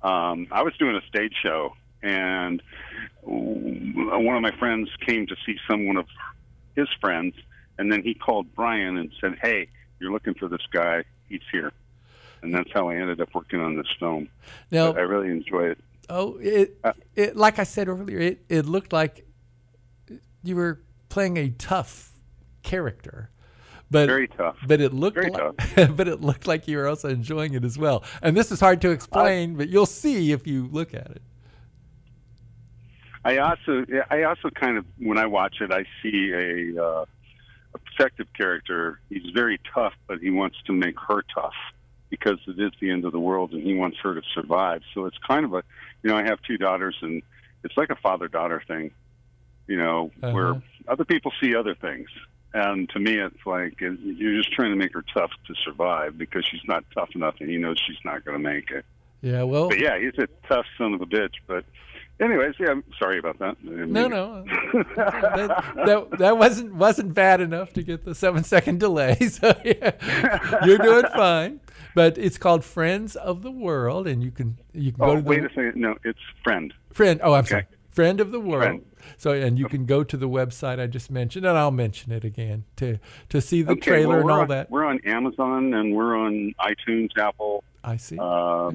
[0.00, 2.62] Um, I was doing a stage show, and
[3.22, 6.06] one of my friends came to see someone of
[6.76, 7.34] his friends,
[7.76, 9.66] and then he called Brian and said, "Hey,
[9.98, 11.02] you're looking for this guy.
[11.28, 11.72] He's here."
[12.42, 14.28] And that's how I ended up working on this film.
[14.70, 15.78] Now- But I really enjoy it.
[16.08, 16.78] Oh, it,
[17.16, 19.23] it like I said earlier, it, it looked like
[20.44, 22.12] you were playing a tough
[22.62, 23.30] character.
[23.90, 24.56] But Very tough.
[24.66, 27.78] But it looked Very like, but it looked like you were also enjoying it as
[27.78, 28.04] well.
[28.22, 31.22] And this is hard to explain, but you'll see if you look at it.
[33.24, 37.04] I also, I also kind of, when I watch it, I see a, uh,
[37.74, 39.00] a protective character.
[39.08, 41.54] He's very tough, but he wants to make her tough
[42.10, 44.82] because it is the end of the world, and he wants her to survive.
[44.92, 45.62] So it's kind of a,
[46.02, 47.22] you know, I have two daughters, and
[47.64, 48.90] it's like a father-daughter thing,
[49.66, 50.60] you know, where Uh-huh.
[50.88, 52.08] other people see other things.
[52.52, 56.44] And to me, it's like you're just trying to make her tough to survive because
[56.46, 58.84] she's not tough enough, and he knows she's not going to make it.
[59.22, 61.32] Yeah, well, But yeah, he's a tough son of a bitch.
[61.48, 61.64] But,
[62.20, 63.56] anyways, yeah, I'm sorry about that.
[63.64, 64.44] No, no,
[64.94, 69.16] that, that that wasn't wasn't bad enough to get the seven second delay.
[69.30, 69.92] So yeah,
[70.64, 71.60] you're doing fine.
[71.94, 75.22] But it's called Friends of the World, and you can you can go Oh, to
[75.22, 75.76] the wait a second.
[75.76, 76.72] No, it's friend.
[76.92, 77.20] friend.
[77.22, 77.48] Oh, I'm Okay.
[77.48, 78.62] sorry, friend of the world.
[78.62, 78.82] Friend.
[79.16, 82.24] So and you can go to the website I just mentioned, and I'll mention it
[82.24, 82.98] again to
[83.30, 84.70] to see the Okay, trailer well, and all on- that.
[84.70, 88.18] We're on Amazon and we're on iTunes, Apple, I see.
[88.18, 88.72] uh,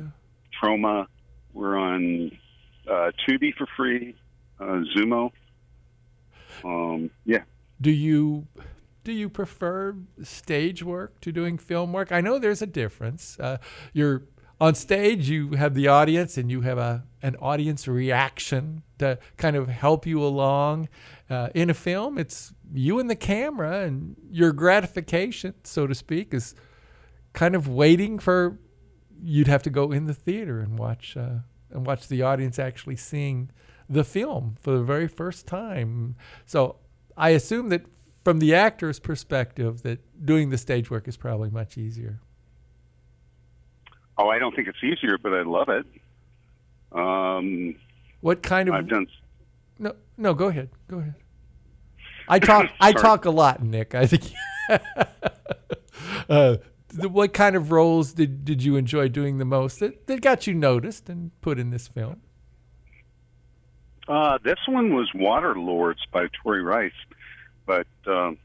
[0.62, 1.08] Troma.
[1.54, 2.32] We're on
[2.90, 4.16] uh, Tubi for free,
[4.60, 5.32] uh, Xumo.
[6.64, 7.44] Um, yeah.
[7.82, 8.48] Do you
[9.04, 12.12] do you prefer stage work to doing film work?
[12.12, 13.40] I know there's a difference.
[13.40, 13.58] Uh,
[13.94, 14.24] you're
[14.62, 19.56] on stage, you have the audience, and you have a an audience reaction to kind
[19.56, 20.90] of help you along.
[21.30, 26.34] Uh, in a film, it's you and the camera, and your gratification, so to speak,
[26.34, 26.56] is
[27.34, 28.60] kind of waiting for
[29.22, 31.40] you'd have to go in the theater and watch uh,
[31.72, 33.50] and watch the audience actually seeing
[33.90, 36.16] the film for the very first time.
[36.46, 36.78] So
[37.18, 37.86] I assume that
[38.24, 42.20] from the actor's perspective, that doing the stage work is probably much easier.
[44.18, 45.86] Oh, I don't think it's easier, but I love it.
[46.92, 47.76] Um,
[48.22, 49.08] What kind of I've done.
[49.78, 51.16] no no go ahead go ahead.
[52.28, 53.96] I talk I talk a lot, Nick.
[53.96, 54.32] I think.
[56.30, 56.58] uh,
[56.90, 60.48] the, what kind of roles did, did you enjoy doing the most that, that got
[60.48, 62.22] you noticed and put in this film?
[64.08, 66.92] Uh, this one was Water Lords by Tori Rice,
[67.68, 68.40] but um,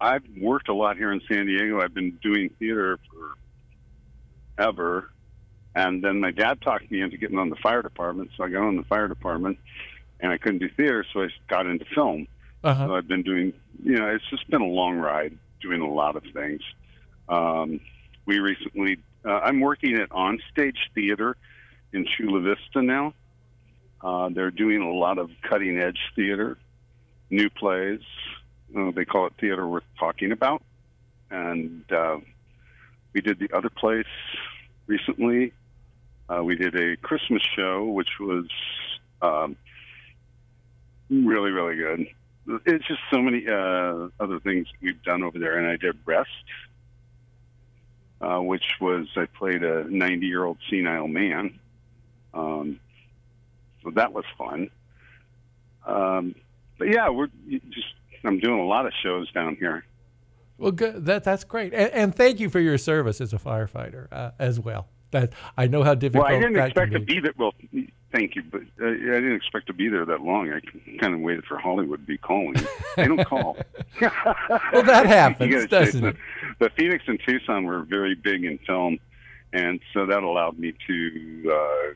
[0.00, 1.80] I've worked a lot here in San Diego.
[1.80, 3.34] I've been doing theater for
[4.62, 5.10] ever,
[5.74, 8.62] and then my dad talked me into getting on the fire department, so I got
[8.62, 9.58] on the fire department,
[10.20, 12.28] and I couldn't do theater, so I got into film.
[12.62, 12.86] Uh-huh.
[12.86, 13.52] So I've been doing,
[13.82, 16.62] you know, it's just been a long ride doing a lot of things.
[17.28, 17.80] Um,
[18.26, 21.36] we recently, uh, I'm working at Onstage Theater
[21.92, 23.14] in Chula Vista now.
[24.02, 26.58] Uh, they're doing a lot of cutting edge theater,
[27.30, 28.00] new plays.
[28.76, 30.62] Uh, they call it theater worth talking about.
[31.30, 32.18] And uh,
[33.12, 34.06] we did the other place
[34.86, 35.52] recently.
[36.28, 38.46] Uh, we did a Christmas show, which was
[39.20, 39.56] um,
[41.10, 42.06] really, really good.
[42.66, 45.58] It's just so many uh, other things we've done over there.
[45.58, 46.28] And I did Rest,
[48.20, 51.58] uh, which was I played a 90 year old senile man.
[52.32, 52.80] Um,
[53.82, 54.70] so that was fun.
[55.86, 56.34] Um,
[56.78, 57.94] but yeah, we're just
[58.24, 59.84] I'm doing a lot of shows down here.
[60.56, 61.04] Well, good.
[61.04, 64.60] That that's great, and, and thank you for your service as a firefighter uh, as
[64.60, 64.88] well.
[65.14, 66.24] That I know how difficult.
[66.24, 67.20] Well, I didn't that expect to be.
[67.20, 67.32] there.
[67.38, 67.52] Well,
[68.10, 70.52] thank you, but uh, I didn't expect to be there that long.
[70.52, 70.60] I
[70.98, 72.56] kind of waited for Hollywood to be calling.
[72.96, 73.56] They don't call.
[74.72, 76.16] Well, that happens, doesn't say, it?
[76.58, 78.98] The, the Phoenix and Tucson were very big in film,
[79.52, 81.94] and so that allowed me to uh,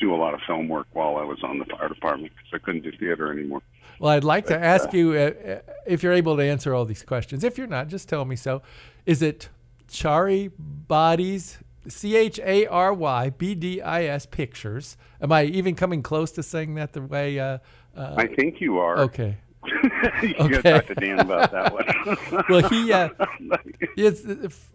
[0.00, 2.64] do a lot of film work while I was on the fire department because I
[2.64, 3.62] couldn't do theater anymore.
[4.00, 6.84] Well, I'd like to ask uh, you uh, uh, if you're able to answer all
[6.84, 7.44] these questions.
[7.44, 8.62] If you're not, just tell me so.
[9.06, 9.48] Is it
[9.88, 11.58] Chari Bodies,
[11.88, 14.96] C H A R Y B D I S Pictures?
[15.20, 17.38] Am I even coming close to saying that the way?
[17.38, 17.58] Uh,
[17.96, 18.98] uh, I think you are.
[18.98, 19.36] Okay.
[20.22, 20.62] you Okay.
[20.62, 22.44] gotta talk to Dan about that one.
[22.48, 23.08] well, he uh,
[23.96, 24.24] is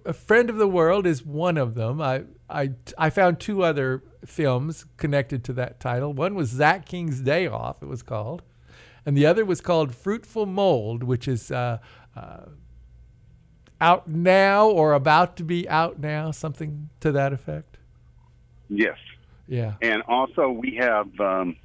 [0.05, 2.01] a friend of the world is one of them.
[2.01, 6.13] I I I found two other films connected to that title.
[6.13, 7.81] One was Zach King's Day Off.
[7.81, 8.41] It was called,
[9.05, 11.77] and the other was called Fruitful Mold, which is uh,
[12.15, 12.41] uh,
[13.81, 17.77] out now or about to be out now, something to that effect.
[18.69, 18.97] yes.
[19.47, 19.73] Yeah.
[19.81, 21.57] And also, we have um,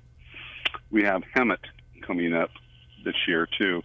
[0.91, 1.59] we have Hemet
[2.03, 2.51] coming up
[3.05, 3.81] this year too.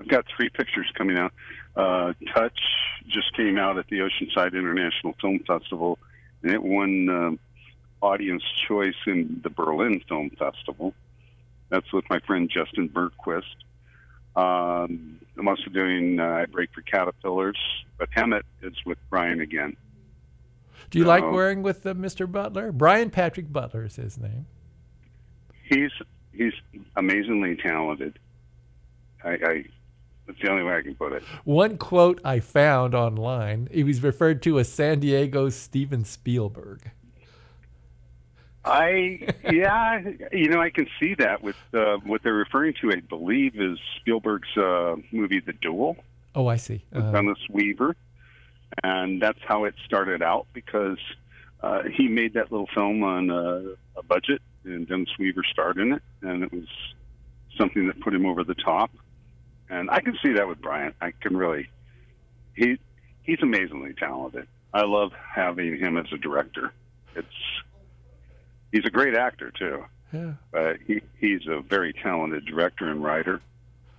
[0.00, 1.32] I've got three pictures coming out.
[1.76, 2.58] Uh, Touch
[3.06, 5.98] just came out at the Oceanside International Film Festival,
[6.42, 7.38] and it won um,
[8.02, 10.92] Audience Choice in the Berlin Film Festival.
[11.68, 13.44] That's with my friend Justin Bergquist.
[14.36, 17.58] Um, I'm also doing uh, I Break for Caterpillars,
[17.98, 19.76] but Hemet is with Brian again.
[20.90, 22.30] Do you like wearing with uh, Mr.
[22.30, 22.70] Butler?
[22.70, 24.46] Brian Patrick Butler is his name.
[25.64, 25.90] He's
[26.32, 26.52] he's
[26.96, 28.18] amazingly talented.
[29.24, 29.64] I, I
[30.26, 31.22] that's the only way I can put it.
[31.44, 36.90] One quote I found online, he was referred to as San Diego's Steven Spielberg.
[38.66, 40.02] I yeah,
[40.32, 42.92] you know I can see that with uh, what they're referring to.
[42.92, 45.96] I believe is Spielberg's uh, movie The Duel
[46.36, 46.84] Oh, I see.
[46.94, 47.96] Uh, Dennis Weaver,
[48.84, 50.98] and that's how it started out because
[51.62, 53.62] uh, he made that little film on uh,
[53.96, 56.68] a budget, and Dennis Weaver starred in it, and it was
[57.56, 58.90] something that put him over the top.
[59.70, 60.92] And I can see that with Brian.
[61.00, 61.70] I can really
[62.54, 62.78] he
[63.22, 64.46] he's amazingly talented.
[64.74, 66.70] I love having him as a director.
[67.14, 67.26] It's
[68.76, 69.84] he's a great actor too.
[70.12, 70.32] yeah.
[70.52, 73.40] But he, he's a very talented director and writer.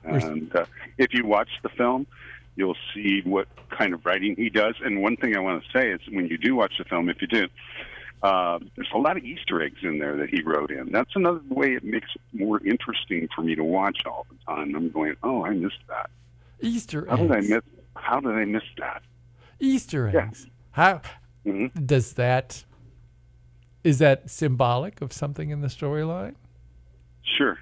[0.03, 0.65] And uh,
[0.97, 2.07] if you watch the film,
[2.55, 4.75] you'll see what kind of writing he does.
[4.83, 7.21] And one thing I want to say is when you do watch the film, if
[7.21, 7.47] you do,
[8.23, 10.91] Uh, there's a lot of Easter eggs in there that he wrote in.
[10.91, 14.73] That's another way it makes it more interesting for me to watch all the time.
[14.75, 16.09] I'm going, oh, I missed that.
[16.61, 17.61] Easter How did I miss?
[17.95, 19.03] How did I miss that?
[19.59, 20.15] Easter eggs.
[20.15, 20.23] Yeah.
[20.27, 20.47] eggs.
[20.71, 21.01] How
[21.45, 21.85] Mhm.
[21.93, 22.63] does that?
[23.87, 26.35] Is that symbolic of something in the storyline?
[27.37, 27.57] Sure.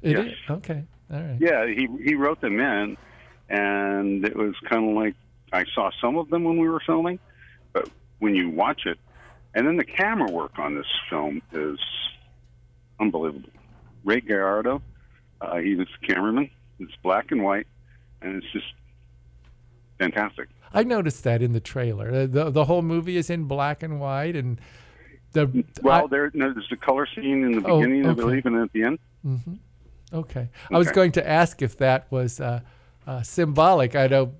[0.00, 0.26] It Yes.
[0.26, 0.34] is?
[0.50, 0.82] Okay.
[1.08, 1.36] All right.
[1.40, 2.96] Yeah, he he wrote them in,
[3.48, 5.14] and it was kind of like
[5.52, 7.20] I saw some of them when we were filming,
[7.72, 7.88] but
[8.18, 8.98] when you watch it,
[9.54, 11.78] and then the camera work on this film is
[12.98, 13.50] unbelievable.
[14.02, 14.82] Ray Gallardo,
[15.40, 16.50] uh, he was the cameraman.
[16.80, 17.68] It's black and white,
[18.20, 18.66] and it's just
[19.98, 20.48] fantastic.
[20.74, 22.26] I noticed that in the trailer.
[22.26, 24.60] The the whole movie is in black and white, and
[25.32, 28.20] the Well, there no, there's a color scene in the Oh, beginning, I okay.
[28.20, 28.98] believe, and at the end.
[29.22, 29.36] hmm
[30.12, 30.48] Okay.
[30.70, 32.60] I was going to ask if that was uh,
[33.06, 33.96] uh, symbolic.
[33.96, 34.34] I know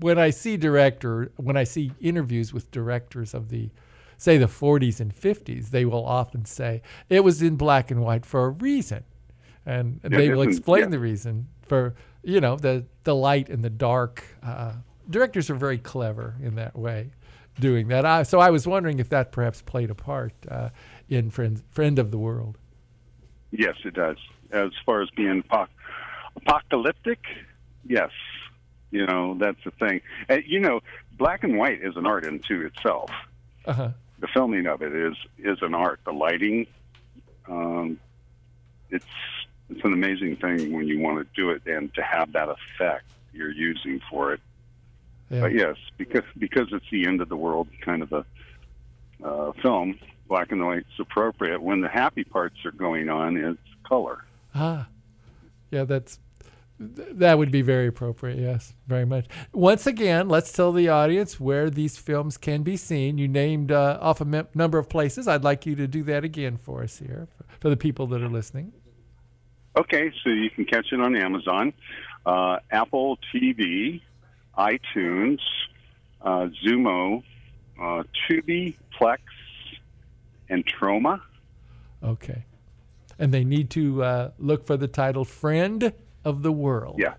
[0.00, 3.68] when I see director, when I see interviews with directors of the,
[4.16, 8.24] say, the 40s and 50s, they will often say it was in black and white
[8.24, 9.04] for a reason,
[9.66, 10.88] and Yeah, they will explain yeah.
[10.88, 14.24] the reason for you know the the light and the dark.
[14.42, 14.72] Uh,
[15.10, 17.10] directors are very clever in that way,
[17.58, 18.04] doing that.
[18.04, 20.70] I, so I was wondering if that perhaps played a part uh,
[21.08, 22.58] in friend friend of the world.
[23.50, 24.18] Yes, it does.
[24.50, 25.68] As far as being apoc-
[26.36, 27.24] apocalyptic,
[27.86, 28.10] yes,
[28.90, 30.00] you know that's the thing.
[30.28, 30.80] And you know,
[31.12, 33.10] black and white is an art into itself.
[33.64, 33.90] Uh-huh.
[34.18, 36.00] The filming of it is is an art.
[36.04, 36.66] The lighting,
[37.48, 37.98] um,
[38.90, 39.04] it's
[39.68, 43.04] it's an amazing thing when you want to do it and to have that effect
[43.32, 44.40] you're using for it.
[45.30, 45.40] Yeah.
[45.40, 48.24] But yes, because because it's the end of the world kind of a
[49.24, 49.98] uh, film,
[50.28, 50.76] black and white.
[50.76, 51.60] white's appropriate.
[51.62, 53.58] When the happy parts are going on, it's
[53.88, 54.24] color.
[54.54, 54.88] Ah,
[55.70, 56.20] yeah, that's
[56.78, 58.38] that would be very appropriate.
[58.38, 59.26] Yes, very much.
[59.52, 63.18] Once again, let's tell the audience where these films can be seen.
[63.18, 65.26] You named uh, off a number of places.
[65.26, 68.22] I'd like you to do that again for us here, for, for the people that
[68.22, 68.72] are listening.
[69.76, 71.72] Okay, so you can catch it on Amazon,
[72.24, 74.00] uh, Apple TV,
[74.58, 75.38] iTunes,
[76.22, 77.22] uh, Xumo,
[77.80, 79.18] uh, Tubi, Plex,
[80.48, 81.20] and Troma.
[82.02, 82.44] Okay,
[83.18, 85.92] and they need to uh, look for the title "Friend
[86.24, 87.14] of the World." Yeah.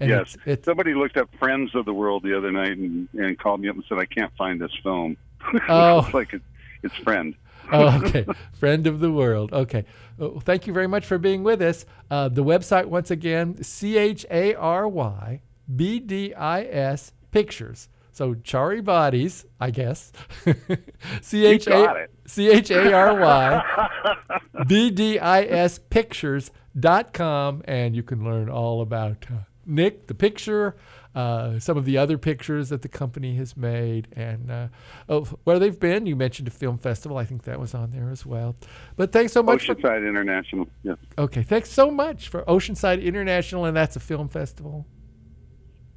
[0.00, 0.36] And yes.
[0.46, 3.68] it's, Somebody looked up Friends of the World the other night and, and called me
[3.68, 5.16] up and said, I can't find this film.
[5.68, 5.98] Oh.
[5.98, 6.40] it's like it,
[6.82, 7.34] it's Friend.
[7.70, 8.26] oh, okay.
[8.54, 9.52] Friend of the world.
[9.52, 9.84] Okay.
[10.16, 11.84] Well, thank you very much for being with us.
[12.10, 15.40] Uh, the website, once again, C H A R Y
[15.74, 17.88] B D I S Pictures.
[18.12, 20.12] So Chari Bodies, I guess.
[21.20, 22.06] C H A.
[22.26, 23.88] C H A R Y
[24.68, 27.62] B D I S Pictures.com.
[27.66, 30.76] And you can learn all about uh, Nick, the picture,
[31.14, 34.68] uh, some of the other pictures that the company has made, and uh,
[35.08, 36.06] oh, where they've been.
[36.06, 37.16] You mentioned a film festival.
[37.16, 38.54] I think that was on there as well.
[38.96, 39.66] But thanks so much.
[39.66, 40.68] For, Oceanside International.
[40.82, 40.98] Yes.
[41.18, 44.86] okay, thanks so much for Oceanside International, and that's a film festival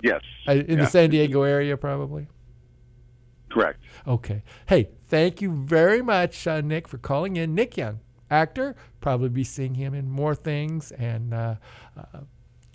[0.02, 0.22] Yes.
[0.48, 0.86] uh, in Yeah.
[0.86, 2.28] the San Diego area, probably.
[3.50, 3.80] Correct.
[4.06, 4.44] Okay.
[4.68, 7.56] Hey, thank you very much, uh, Nick, for calling in.
[7.56, 11.56] Nick Young, actor, probably be seeing him in more things, and uh,
[11.98, 12.20] uh,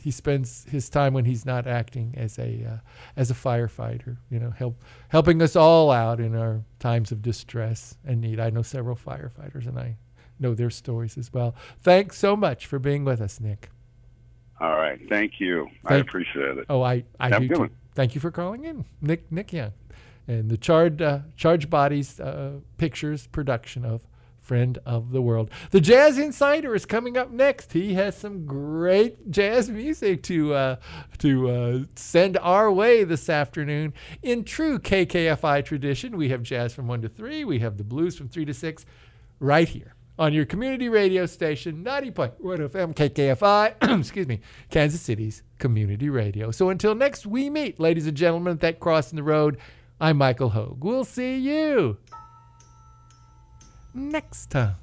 [0.03, 2.77] he spends his time when he's not acting as a uh,
[3.16, 4.16] as a firefighter.
[4.31, 8.41] You know, help helping us all out in our times of distress and need.
[8.41, 9.99] I know several firefighters, and I
[10.41, 11.55] know their stories as well.
[11.81, 13.68] Thanks so much for being with us, Nick.
[14.62, 15.00] All right.
[15.08, 15.68] Thank you.
[15.84, 16.66] I appreciate it.
[16.70, 17.70] Oh, I, I Have do too.
[17.96, 19.72] Thank you for calling in, Nick Nick Young,
[20.28, 24.06] and the Charred uh, Charged Bodies uh, Pictures production of
[24.40, 25.50] Friend of the World.
[25.72, 27.72] The Jazz Insider is coming up next.
[27.72, 30.76] He has some great jazz music to uh,
[31.18, 33.92] to uh, send our way this afternoon.
[34.22, 37.44] In true KKFI tradition, we have jazz from one to three.
[37.44, 38.86] We have the blues from three to six,
[39.40, 44.40] right here on your community radio station, 90.1 FM KKFI, excuse me,
[44.70, 46.50] Kansas City's community radio.
[46.50, 49.58] So until next we meet, ladies and gentlemen, at that crossing the road,
[50.00, 50.82] I'm Michael Hogue.
[50.84, 51.98] We'll see you
[53.94, 54.76] next time.